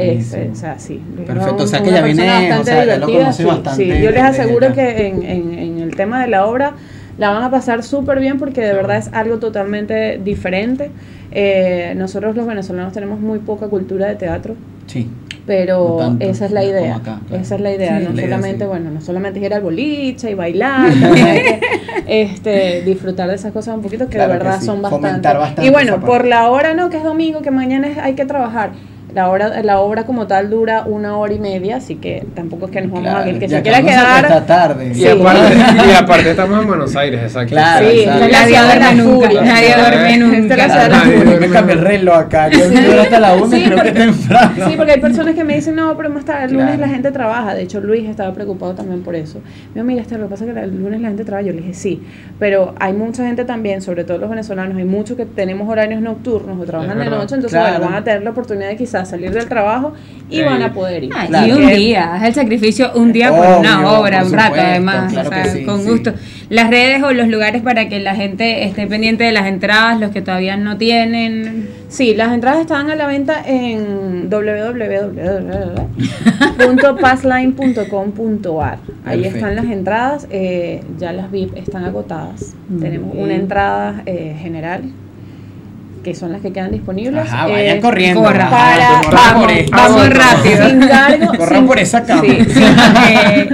[0.00, 1.00] es, o sea, sí.
[1.26, 3.70] Perfecto, o sea que una ya viene, persona o bastante sea, ya lo sí, bastante
[3.96, 4.02] sí.
[4.02, 6.74] Yo les aseguro que en, en, en el tema de la obra
[7.18, 10.90] la van a pasar súper bien porque de verdad es algo totalmente diferente.
[11.32, 14.54] Eh, nosotros los venezolanos tenemos muy poca cultura de teatro,
[14.86, 15.08] Sí.
[15.46, 16.96] Pero No tanto esa es la idea.
[16.96, 17.42] acá, claro.
[17.42, 18.68] Esa es la idea, Sí, no la idea, solamente, sí.
[18.68, 21.60] bueno, no solamente ir al boliche y bailar, también hay que,
[22.06, 25.28] este, disfrutar de esas cosas un poquito que Claro de que verdad sí, son bastante.
[25.28, 28.26] bastante Y bueno, por la hora no, que es domingo, que mañana es- hay que
[28.26, 28.70] trabajar.
[29.16, 32.70] La hora, la obra como tal dura una hora y media, así que tampoco es
[32.70, 34.24] que nos vamos Claro, a ir, que ya se quiera quedar.
[34.26, 34.90] acuesta tarde.
[34.90, 35.06] Y, Sí.
[35.08, 35.54] aparte,
[35.88, 37.48] y aparte estamos en Buenos Aires, exacto.
[37.54, 38.26] Claro, Sí, exacto.
[38.30, 40.88] Nadie duerme nunca, nadie duerme Esta es la nunca.
[40.98, 41.32] Nadie furia.
[41.34, 42.48] Yo me cambié el reloj acá.
[42.50, 44.52] Yo yo hasta la una Sí, creo que porque- temprano.
[44.68, 46.80] Sí, porque hay personas que me dicen, no, pero más tarde, el lunes Claro.
[46.82, 47.54] la gente trabaja.
[47.54, 49.38] De hecho, Luis estaba preocupado también por eso.
[49.68, 51.46] Me dijo, mira, este, lo que pasa es que el lunes la gente trabaja.
[51.46, 52.02] Yo le dije, sí,
[52.38, 56.60] pero hay mucha gente también, sobre todo los venezolanos, hay muchos que tenemos horarios nocturnos
[56.60, 57.76] o trabajan de noche, entonces Claro.
[57.78, 59.94] bueno, van a tener la oportunidad de quizás salir del trabajo
[60.28, 60.42] y Sí.
[60.42, 61.10] van a poder ir.
[61.14, 61.46] Ah, Claro.
[61.46, 64.68] Y un día, es el sacrificio un día por una obra, por un rato supuesto,
[64.70, 65.88] además, claro o sea, que sí, con sí.
[65.88, 66.12] gusto.
[66.50, 70.10] Las redes o los lugares para que la gente esté pendiente de las entradas, los
[70.10, 71.68] que todavía no tienen.
[71.88, 74.28] Sí, las entradas están a la venta en
[77.46, 78.78] www.passline.com.ar.
[79.04, 79.36] Ahí Perfecto.
[79.36, 82.54] están las entradas, eh, ya las VIP están agotadas.
[82.80, 84.82] Tenemos una entrada eh, general,
[86.06, 87.24] que son las que quedan disponibles.
[87.24, 88.22] Ajá, vayan Eh, corriendo.
[88.22, 88.48] corra.
[88.48, 90.68] Para, vamos, vamos Vamos, rápido.
[90.68, 91.26] Sin cargo.
[91.36, 92.22] Corran sin- por esa cama.
[92.22, 92.62] sí, sin,
[93.10, 93.48] eh,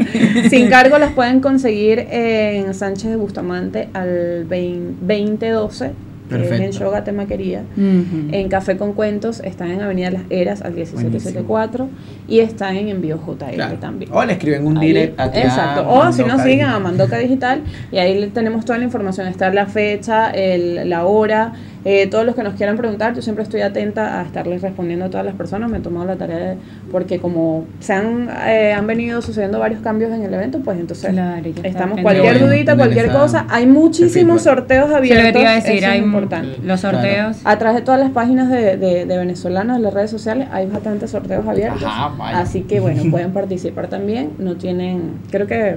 [0.50, 5.92] sin cargo las pueden conseguir en Sánchez de Bustamante al 20 2012.
[6.28, 6.78] que Es en Perfecto.
[6.78, 7.62] Shoga Temaquería.
[7.76, 11.88] En Café con Cuentos están en Avenida Las Eras al 1774
[12.26, 13.74] y están en Envío JL Claro.
[13.78, 14.10] también.
[14.14, 15.86] O le escriben un Ahí- direct aquí a Exacto.
[15.90, 16.78] O si no, sigan a.
[16.78, 19.26] Mandoca Digital y ahí le tenemos toda la información.
[19.26, 21.52] Está la fecha, el- la hora,
[21.84, 23.14] eh, todos los que nos quieran preguntar.
[23.14, 25.70] Yo siempre estoy atenta a estarles respondiendo a todas las personas.
[25.70, 26.56] Me he tomado la tarea de.
[26.90, 31.10] Porque como se han, eh, han venido sucediendo varios cambios en el evento, pues entonces
[31.10, 32.00] Claro, estamos.
[32.00, 33.46] Cualquier Bueno, dudita, cualquier esa- cosa.
[33.48, 35.26] Hay muchísimos sorteos Sí, abiertos.
[35.26, 36.58] lo que a decir, eso es hay importante.
[36.64, 37.38] los sorteos.
[37.44, 40.66] A través de todas las páginas de, de, de venezolanos en las redes sociales hay
[40.66, 41.82] bastantes sorteos abiertos.
[41.84, 42.38] Ajá, vaya.
[42.38, 44.30] Así que bueno, pueden participar también.
[44.38, 45.76] No tienen, creo que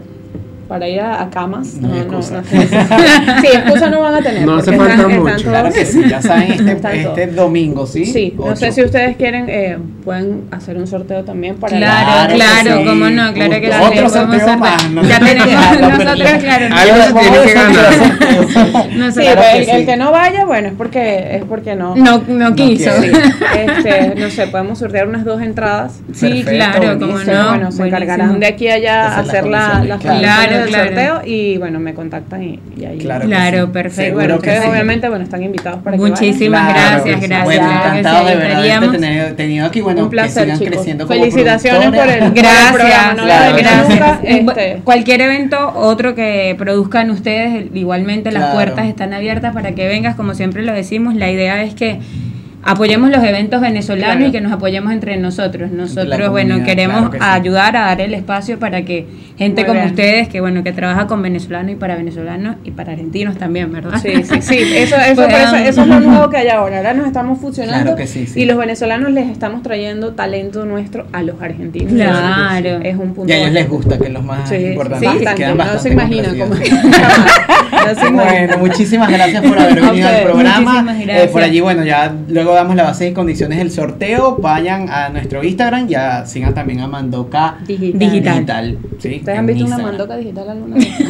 [0.68, 2.44] para ir a, a camas, No no, no, no, excusa.
[3.42, 4.46] sí, excusa no van a tener.
[4.46, 5.36] No hace falta están, mucho.
[5.36, 8.06] están Claro que sí, ya saben, este, este domingo, ¿sí?
[8.06, 8.56] Sí, no Ocho.
[8.58, 12.78] sé si ustedes quieren, eh, pueden hacer un sorteo también para Claro, Claro que claro,
[12.80, 12.86] sí.
[12.86, 15.48] cómo no, claro que Otro sí, podemos sorteo más, no Ya tenemos
[15.82, 16.76] la nosotros, claro.
[16.76, 18.90] Algo se tiene que ganar.
[18.96, 19.22] No sé.
[19.22, 19.72] Sí, Claro pues, que el, sí.
[19.72, 21.96] el que no vaya, bueno, es porque es porque no.
[21.96, 22.92] No, no quiso.
[22.92, 26.00] Este, no sé, podemos sortear unas dos entradas.
[26.14, 27.34] Sí, Perfecto, claro, buenísimo.
[27.34, 27.48] no.
[27.50, 30.55] bueno, se encargarán de aquí a allá Hacer la, claro.
[30.56, 31.16] Claro, del claro.
[31.16, 32.98] sorteo y bueno, me contactan y, y ahí.
[32.98, 33.72] Claro Claro, sí.
[33.74, 34.14] perfecto.
[34.16, 34.70] Bueno, que ustedes sí.
[34.70, 37.28] obviamente bueno, están invitados para que Muchísimas gracias, que sí.
[37.28, 37.44] gracias.
[37.46, 39.82] Bueno, claro que encantado sí, de verdad de tenido, tenido aquí.
[39.82, 40.74] Bueno, Un placer, que sigan chicos.
[40.76, 42.20] creciendo como Felicitaciones por el, productores.
[42.20, 44.20] por el Gracias, programa, no claro, gracias.
[44.24, 48.56] este, Cualquier evento, otro que produzcan ustedes, igualmente las Claro.
[48.56, 52.00] puertas están abiertas para que vengas, como siempre lo decimos, la idea es que
[52.66, 54.28] apoyemos los eventos venezolanos Claro.
[54.28, 55.72] y que nos apoyemos entre nosotros.
[55.72, 57.24] Nosotros, bueno, queremos claro que sí.
[57.26, 59.06] ayudar a dar el espacio para que
[59.38, 59.92] gente Muy como bien.
[59.92, 64.00] ustedes, que bueno, que trabaja con venezolanos y para venezolanos y para argentinos también, ¿verdad?
[64.02, 64.58] Sí, sí, sí.
[64.76, 66.78] Eso, eso, por eso, eso es lo nuevo que hay ahora.
[66.78, 68.42] Ahora nos estamos fusionando Claro que sí, sí.
[68.42, 71.94] y los venezolanos les estamos trayendo talento nuestro a los argentinos.
[71.94, 72.80] Claro.
[72.84, 73.32] Es un punto.
[73.32, 75.42] Y a ellos les gusta que los más Sí, importantes sí, que bastante.
[75.56, 76.56] quedan No se imaginan cómo.
[78.12, 80.96] Bueno, muchísimas gracias por haber A venido al programa.
[81.00, 84.38] Eh, por allí, bueno, ya luego damos la base y condiciones del sorteo.
[84.38, 88.00] Vayan a nuestro Instagram, ya sigan también a Mandoca Digital.
[88.00, 88.78] Digital.
[89.00, 89.16] ¿sí?
[89.20, 90.88] ¿Ustedes han visto una mandoca digital alguna vez?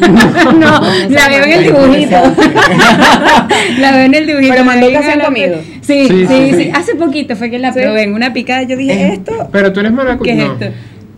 [0.58, 2.16] no, la veo en el dibujito.
[3.78, 4.52] la veo en el dibujito.
[4.52, 5.58] Pero mandocas Venga, se han comido.
[5.80, 6.70] Sí, sí, Sí, sí, sí.
[6.74, 7.80] Hace poquito fue que la Sí.
[7.80, 8.62] probé en una picada.
[8.62, 9.48] Yo dije, ¿esto?
[9.52, 10.24] Pero tú eres maracucho.
[10.24, 10.52] ¿Qué es no.
[10.52, 10.66] esto?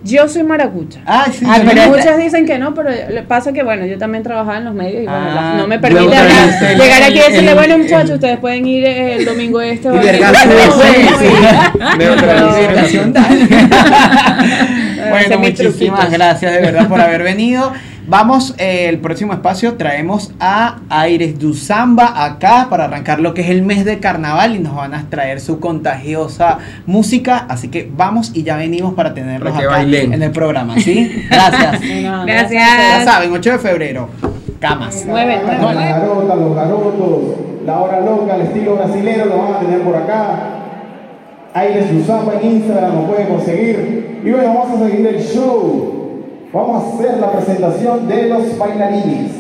[0.05, 1.01] Yo soy maracucha.
[1.07, 2.91] Ah, sí, Ah, Muchas dicen que no, pero
[3.27, 6.17] pasa que bueno, yo también trabajaba en los medios y bueno, Ah, no me permite
[6.17, 9.89] hablar- llegar aquí y decirle, bueno muchachos, ustedes pueden ir eh, el domingo este.
[9.89, 10.73] Y van a- vergas, No,
[11.19, 11.29] sí,
[15.11, 17.73] bueno, muchísimas gracias de verdad por haber venido.
[18.11, 23.43] Vamos, eh, el próximo espacio traemos a Aires du Samba acá para arrancar lo que
[23.43, 26.57] es el mes de carnaval y nos van a traer su contagiosa
[26.87, 27.45] música.
[27.51, 30.15] Así que vamos y ya venimos para tenerlos Para acá bailen.
[30.15, 30.79] en el programa.
[30.81, 31.27] ¿sí?
[31.31, 31.81] Gracias.
[31.99, 33.05] Bueno, Ya Gracias.
[33.05, 34.09] saben, 8 de febrero.
[34.59, 35.05] Camas.
[35.07, 35.75] Mueve, mueve.
[35.75, 37.21] Las garotas, los garotos,
[37.67, 40.39] la hora loca, el estilo brasilero lo van a tener por acá.
[41.53, 44.21] Aires Luzapa en Instagram lo pueden conseguir.
[44.25, 45.98] Y bueno, vamos a seguir el show.
[46.51, 49.33] Vamos a hacer la presentación de los bailarines.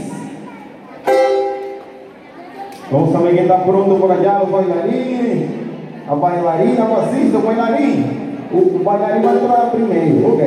[2.91, 5.51] Vamos a ver qué está pronto por allá los bailarines.
[6.07, 8.39] La bailarina, pasito, bailarín.
[8.53, 10.43] O bailarín va a entrar primero, ok.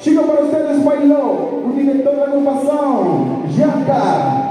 [0.00, 4.50] Chicos, para ustedes bailó un director de agrupación, Yanka.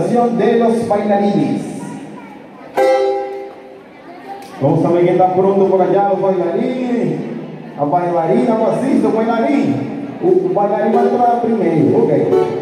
[0.00, 1.62] De los bailarines.
[4.60, 7.20] Vamos a ver qué está pronto por allá los bailarines.
[7.76, 10.18] La bailarina, pasito, bailarín.
[10.22, 12.53] O bailarim vai entrar primeiro, ok.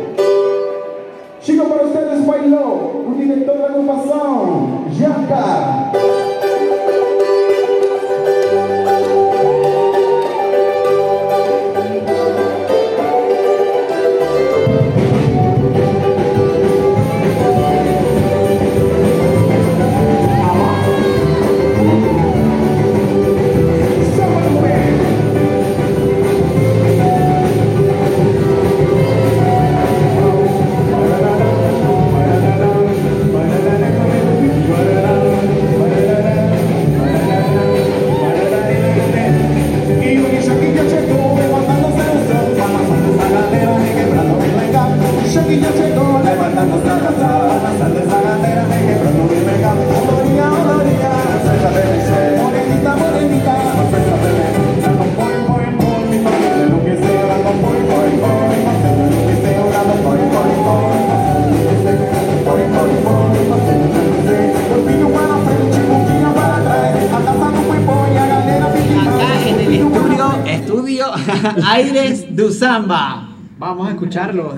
[72.73, 73.29] Samba.
[73.59, 74.51] Vamos a escucharlo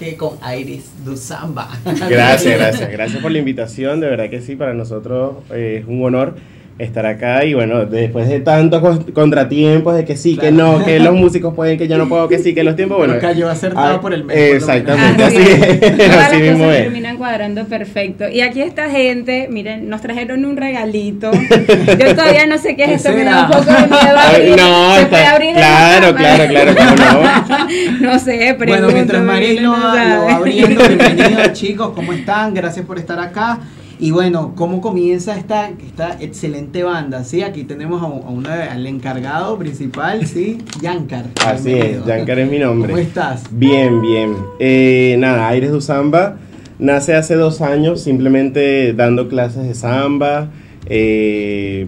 [0.00, 1.68] que con Iris du Samba?
[2.08, 6.02] Gracias, gracias, gracias por la invitación, de verdad que sí, para nosotros eh, es un
[6.02, 6.36] honor
[6.82, 10.98] estar acá y bueno, después de tantos con- contratiempos de que sí, que no, que
[10.98, 13.14] los músicos pueden, que yo no puedo, que sí, que los tiempos, bueno.
[13.14, 15.62] Pero cayó acertado ah, por el mes, Exactamente, Así es.
[15.62, 16.82] es, Todas las así mismo cosas es.
[16.84, 18.28] terminan cuadrando perfecto.
[18.28, 21.30] Y aquí esta gente, miren, nos trajeron un regalito.
[21.32, 24.56] Yo todavía no sé qué es esto, me da un poco de miedo abrir.
[24.56, 27.60] no, ¿Se está- puede abrir claro, claro, claro, cómo no.
[28.12, 28.66] No sé, pregunto.
[28.66, 32.54] Bueno, mientras María lo, lo abriendo, bienvenidos chicos, ¿cómo están?
[32.54, 33.58] Gracias por estar acá.
[34.02, 37.22] Y bueno, ¿cómo comienza esta, esta excelente banda?
[37.22, 40.56] Sí, aquí tenemos a, un- a una- al encargado principal, ¿sí?
[40.80, 41.26] Yankar.
[41.44, 42.92] Así es, Yankar es mi nombre.
[42.92, 43.44] ¿Cómo estás?
[43.50, 44.36] Bien, bien.
[44.58, 46.36] Eh, nada, Aires du Samba
[46.78, 50.48] nace hace dos años simplemente dando clases de samba
[50.86, 51.86] eh,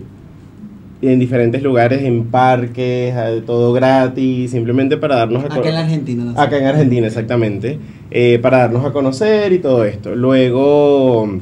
[1.00, 6.24] en diferentes lugares, en parques, eh, todo gratis, simplemente para darnos a Acá en Argentina,
[6.24, 6.38] ¿no?
[6.38, 7.78] Acá en Argentina, exactamente.
[8.10, 10.14] eh, para darnos a conocer y todo esto.
[10.14, 11.38] Luego,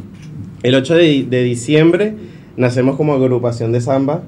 [0.63, 2.15] el 8 de, de diciembre,
[2.57, 4.23] nacemos como agrupación de samba,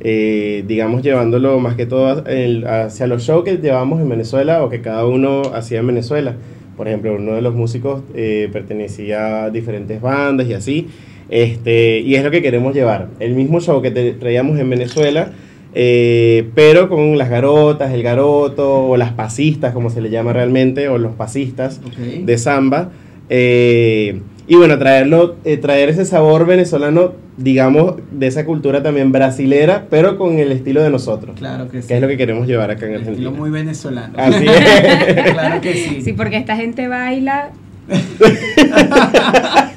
[0.00, 2.22] eh, digamos llevándolo más que todo
[2.66, 6.36] hacia los shows que llevamos en Venezuela o que cada uno hacía en Venezuela.
[6.76, 10.86] Por ejemplo, uno de los músicos eh, pertenecía a diferentes bandas y así.
[11.28, 13.08] Este, y es lo que queremos llevar.
[13.18, 15.32] El mismo show que traíamos en Venezuela,
[15.74, 20.88] eh, pero con las garotas, el garoto, o las pasistas, como se le llama realmente,
[20.88, 21.80] o los pasistas
[22.24, 22.90] de samba.
[23.28, 29.86] eh, y bueno, traerlo, eh, traer ese sabor venezolano, digamos, de esa cultura también brasilera,
[29.90, 31.36] pero con el estilo de nosotros.
[31.38, 31.88] Claro que sí.
[31.88, 33.38] Que es lo que queremos llevar acá en Estilo Argentina.
[33.38, 34.14] muy venezolano.
[34.16, 35.32] Así es.
[35.32, 36.00] claro que sí.
[36.02, 37.50] Sí, porque esta gente baila.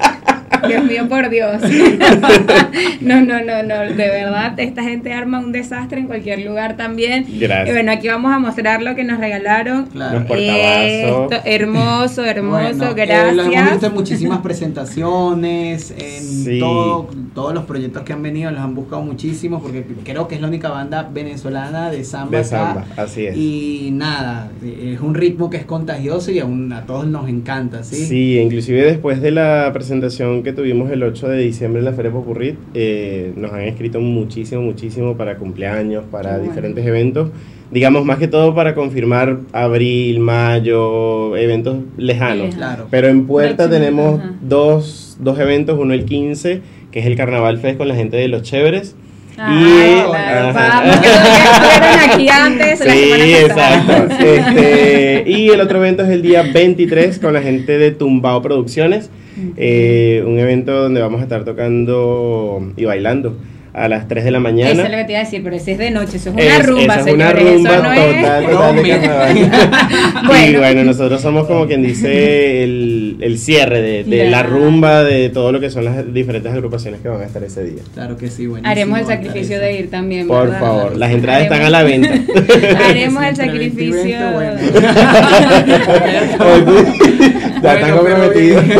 [0.67, 1.61] Dios mío, por Dios.
[3.01, 3.79] no, no, no, no.
[3.81, 7.25] De verdad, esta gente arma un desastre en cualquier lugar también.
[7.39, 7.69] Gracias.
[7.69, 9.85] Y bueno, aquí vamos a mostrar lo que nos regalaron.
[9.87, 10.25] Claro.
[10.29, 13.83] Esto, hermoso, hermoso, Bueno, eh, lo hemos visto gracias.
[13.83, 16.59] en muchísimas presentaciones, en Sí.
[16.59, 20.41] todo- todos los proyectos que han venido, los han buscado muchísimo, porque creo que es
[20.41, 22.31] la única banda venezolana de samba.
[22.31, 22.43] De acá.
[22.49, 23.37] samba, así es.
[23.37, 28.05] Y nada, es un ritmo que es contagioso y aún a todos nos encanta, ¿sí?
[28.05, 32.11] Sí, inclusive después de la presentación que tuvimos el 8 de diciembre en la Feria
[32.11, 36.43] Popurrit, eh, nos han escrito muchísimo, muchísimo para cumpleaños, para bueno.
[36.49, 37.29] diferentes eventos.
[37.71, 42.53] Digamos, más que todo para confirmar abril, mayo, eventos lejanos.
[42.55, 42.87] Claro.
[42.91, 44.33] Pero en puerta tenemos ajá.
[44.41, 48.27] dos, dos eventos, uno el 15, que es el Carnaval Fest con la gente de
[48.27, 48.95] Los Chéveres.
[49.37, 50.81] Ay, claro, ajá.
[50.83, 53.11] vamos, que estuvieron aquí antes, la Sí,
[53.47, 53.75] pasada.
[53.77, 54.15] exacto.
[54.25, 59.09] Este, y el otro evento es el día 23 con la gente de Tumbao Producciones.
[59.57, 63.37] Eh, un evento donde vamos a estar tocando y bailando
[63.73, 64.69] a las 3 de la mañana.
[64.71, 66.35] Eso es lo que te iba a decir, pero ese es de noche, eso es
[66.35, 68.15] una Es- rumba, esa es una señores, rumba eso no es...
[68.17, 69.37] total, total de carnaval.
[70.23, 70.59] Y Bueno.
[70.59, 75.51] bueno, nosotros somos como quien dice el, el cierre de, de la rumba de todo
[75.51, 77.81] lo que son las diferentes agrupaciones que van a estar ese día.
[77.93, 78.71] Claro que sí, buenísimo.
[78.71, 80.59] Haremos el sacrificio de ir también, Por ¿verdad?
[80.59, 82.09] favor, las entradas Haremos- están a la venta.
[82.89, 84.31] Haremos el Entre 20 y 20, sacrificio.
[84.33, 84.51] bueno.
[87.63, 88.63] ya están comprometidos.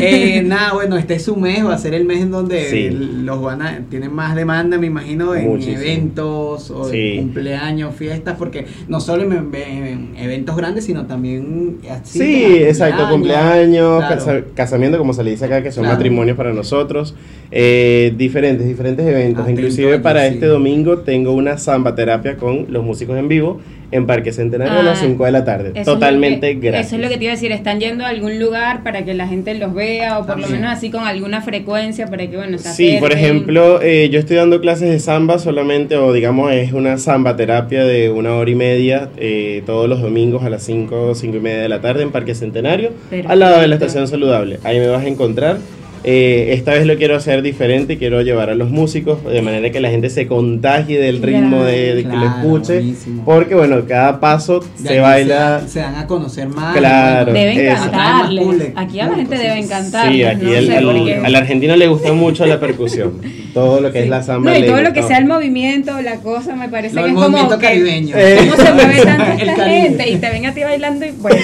[0.00, 2.88] Eh, nada, bueno, este es su mes, va a ser el mes en donde Sí.
[2.90, 5.78] los van a, tienen más demanda, me imagino, en Muchísimo.
[5.78, 7.16] eventos o Sí.
[7.18, 12.18] cumpleaños, fiestas, porque no solo en, en eventos grandes, sino también así.
[12.18, 12.54] Sí,
[12.86, 14.14] exacto, cumpleaños, claro.
[14.14, 15.96] casa- casamiento, como se le dice acá, que son Claro.
[15.96, 17.14] matrimonios para nosotros,
[17.50, 19.48] eh, diferentes, diferentes eventos.
[19.48, 23.60] Inclusive para este domingo tengo una samba terapia con los músicos en vivo
[23.90, 26.86] en Parque Centenario a las Ah, 5 de la tarde, es totalmente que- gratis.
[26.88, 29.14] Eso es lo que te iba a decir, están yendo a algún lugar para que
[29.14, 32.58] la gente los vea o por lo menos así con alguna frecuencia para que, bueno,
[32.58, 36.72] se Sí, por ejemplo, eh, yo estoy dando clases de samba solamente, o digamos, es
[36.72, 41.14] una samba terapia de una hora y media, eh, todos los domingos a las 5,
[41.14, 42.90] 5 y media de la tarde en Parque Centenario,
[43.26, 44.58] al lado de la estación saludable.
[44.64, 45.56] Ahí me vas a encontrar.
[46.04, 49.80] Eh, esta vez lo quiero hacer diferente, quiero llevar a los músicos de manera que
[49.80, 53.24] la gente se contagie del ritmo de, de que lo escuche, buenísimo.
[53.24, 55.60] porque bueno, cada paso De se baila.
[55.62, 56.76] Se, se dan a conocer más.
[56.76, 58.72] Claro, Deben cantarles.
[58.76, 59.60] Aquí a la gente debe sí.
[59.60, 60.14] encantarles.
[60.14, 61.14] Sí, aquí no el- qué.
[61.16, 63.14] al argentino le gusta mucho la percusión,
[63.54, 64.50] todo lo que es la samba.
[64.52, 67.16] No, y todo lo que sea el movimiento, la cosa, me parece Lo que del
[67.16, 68.14] es como movimiento que, caribeño.
[68.50, 71.40] cómo se mueve tanto El esta gente y te ven a ti bailando y bueno.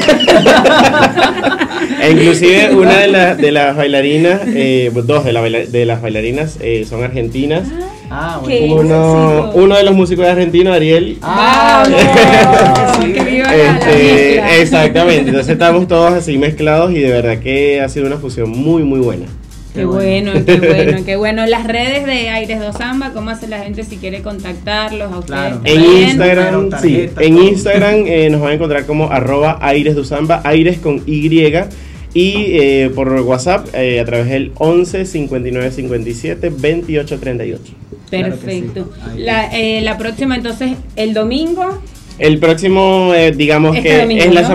[2.00, 6.00] E inclusive una de, las de las bailarinas, eh, dos de, la baila- de las
[6.02, 7.62] bailarinas eh, son argentinas.
[8.10, 9.52] Ah, Qué Uno, éxito.
[9.54, 11.18] uno de los músicos es argentino, Ariel.
[11.22, 12.00] Ah, ¡Vamos!
[13.06, 13.12] sí.
[13.12, 17.80] ¡Que viva la- la Este, exactamente, entonces estamos todos así mezclados y de verdad que
[17.80, 19.26] ha sido una fusión muy muy buena.
[19.74, 21.46] Qué bueno, qué bueno, qué bueno.
[21.46, 25.26] Las redes de Aires do Samba, ¿cómo hace la gente si quiere contactarlos a ustedes?
[25.26, 25.60] Claro.
[25.64, 26.08] En?
[26.10, 27.48] Instagram, sí, en todo.
[27.48, 31.28] Instagram eh, nos van a encontrar como arroba aires de Zamba, aires con Y
[32.14, 37.62] y eh, por WhatsApp eh, a través del 11 59 57 28 38.
[38.08, 38.60] Claro que sí.
[38.62, 38.92] Perfecto.
[39.16, 41.82] La, eh, la próxima, entonces, el domingo.
[42.18, 44.46] El próximo, eh, digamos Este que domingo, es la ¿no?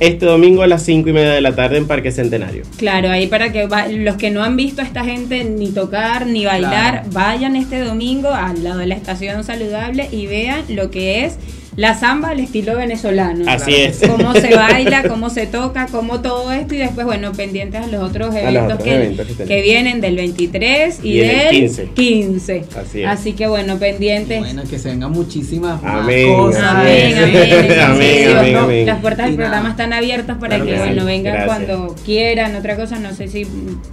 [0.00, 2.62] Este domingo a las 5 y media de la tarde en Parque Centenario.
[2.78, 6.26] Claro, ahí para que va- los que no han visto a esta gente ni tocar
[6.26, 7.08] ni bailar, Claro.
[7.12, 11.38] vayan este domingo al lado de la estación saludable y vean lo que es
[11.76, 13.44] la samba al estilo venezolano.
[13.48, 13.90] Así Claro.
[13.90, 14.08] es.
[14.08, 18.02] Cómo se baila, cómo se toca, cómo todo esto y después, bueno, pendientes a los
[18.02, 19.48] otros los eventos, otros que, eventos que tenemos.
[19.48, 21.84] que vienen del 23 y, Y del del 15.
[21.94, 22.64] 15.
[22.80, 23.08] Así es.
[23.08, 24.38] Así que bueno, pendientes.
[24.40, 26.62] Bueno, que se vengan muchísimas más cosas.
[26.64, 27.18] Amén, Amén.
[27.18, 27.80] amén.
[27.80, 28.86] Amén, Sí, amén, no, amén.
[28.86, 29.50] Las puertas del Y nada.
[29.50, 31.46] programa están abiertas para Claro que, bueno, vengan Gracias.
[31.66, 32.56] cuando quieran.
[32.56, 33.46] Otra cosa, no sé si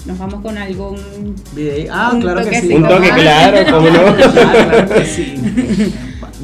[0.05, 0.95] nos vamos con algún
[1.53, 2.73] Video- Ah, Un claro que sí.
[2.73, 3.99] Un toque, claro, cómo no.
[4.07, 5.36] Ah, claro que sí.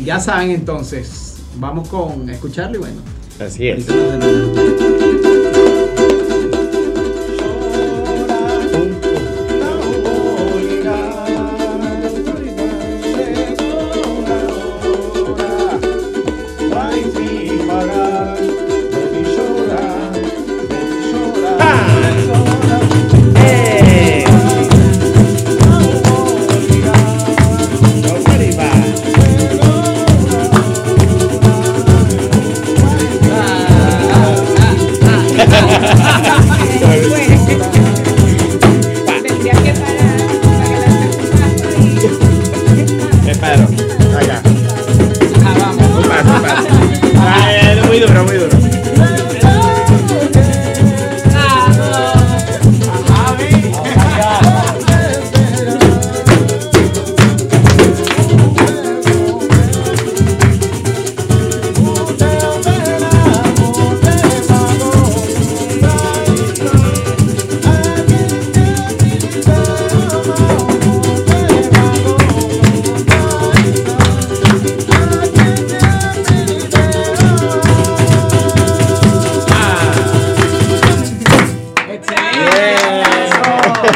[0.05, 1.28] Ya saben entonces,
[1.59, 3.01] vamos con escucharlo y bueno.
[3.39, 3.85] Así es.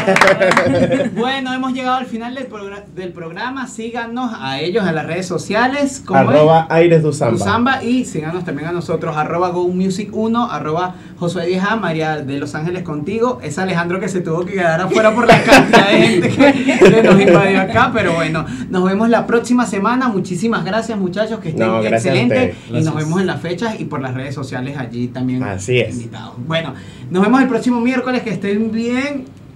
[1.74, 3.66] llegado al final del, progra- del programa.
[3.66, 6.02] Síganos a ellos en las redes sociales.
[6.04, 7.34] como Arroba Aires Duzamba.
[7.36, 12.38] Usamba y síganos también a nosotros, arroba Go Music 1, arroba Josué Vieja, María de
[12.38, 13.40] Los Ángeles contigo.
[13.42, 17.02] Es Alejandro que se tuvo que quedar afuera por la cantidad de gente que, que
[17.02, 20.08] nos invadió acá, pero bueno, nos vemos la próxima semana.
[20.08, 24.00] Muchísimas gracias muchachos, que estén No, excelentes y nos vemos en las fechas y por
[24.00, 25.94] las redes sociales allí también Así es.
[25.96, 26.34] invitados.
[26.46, 26.74] Bueno,
[27.10, 29.24] nos vemos el próximo miércoles, que estén bien.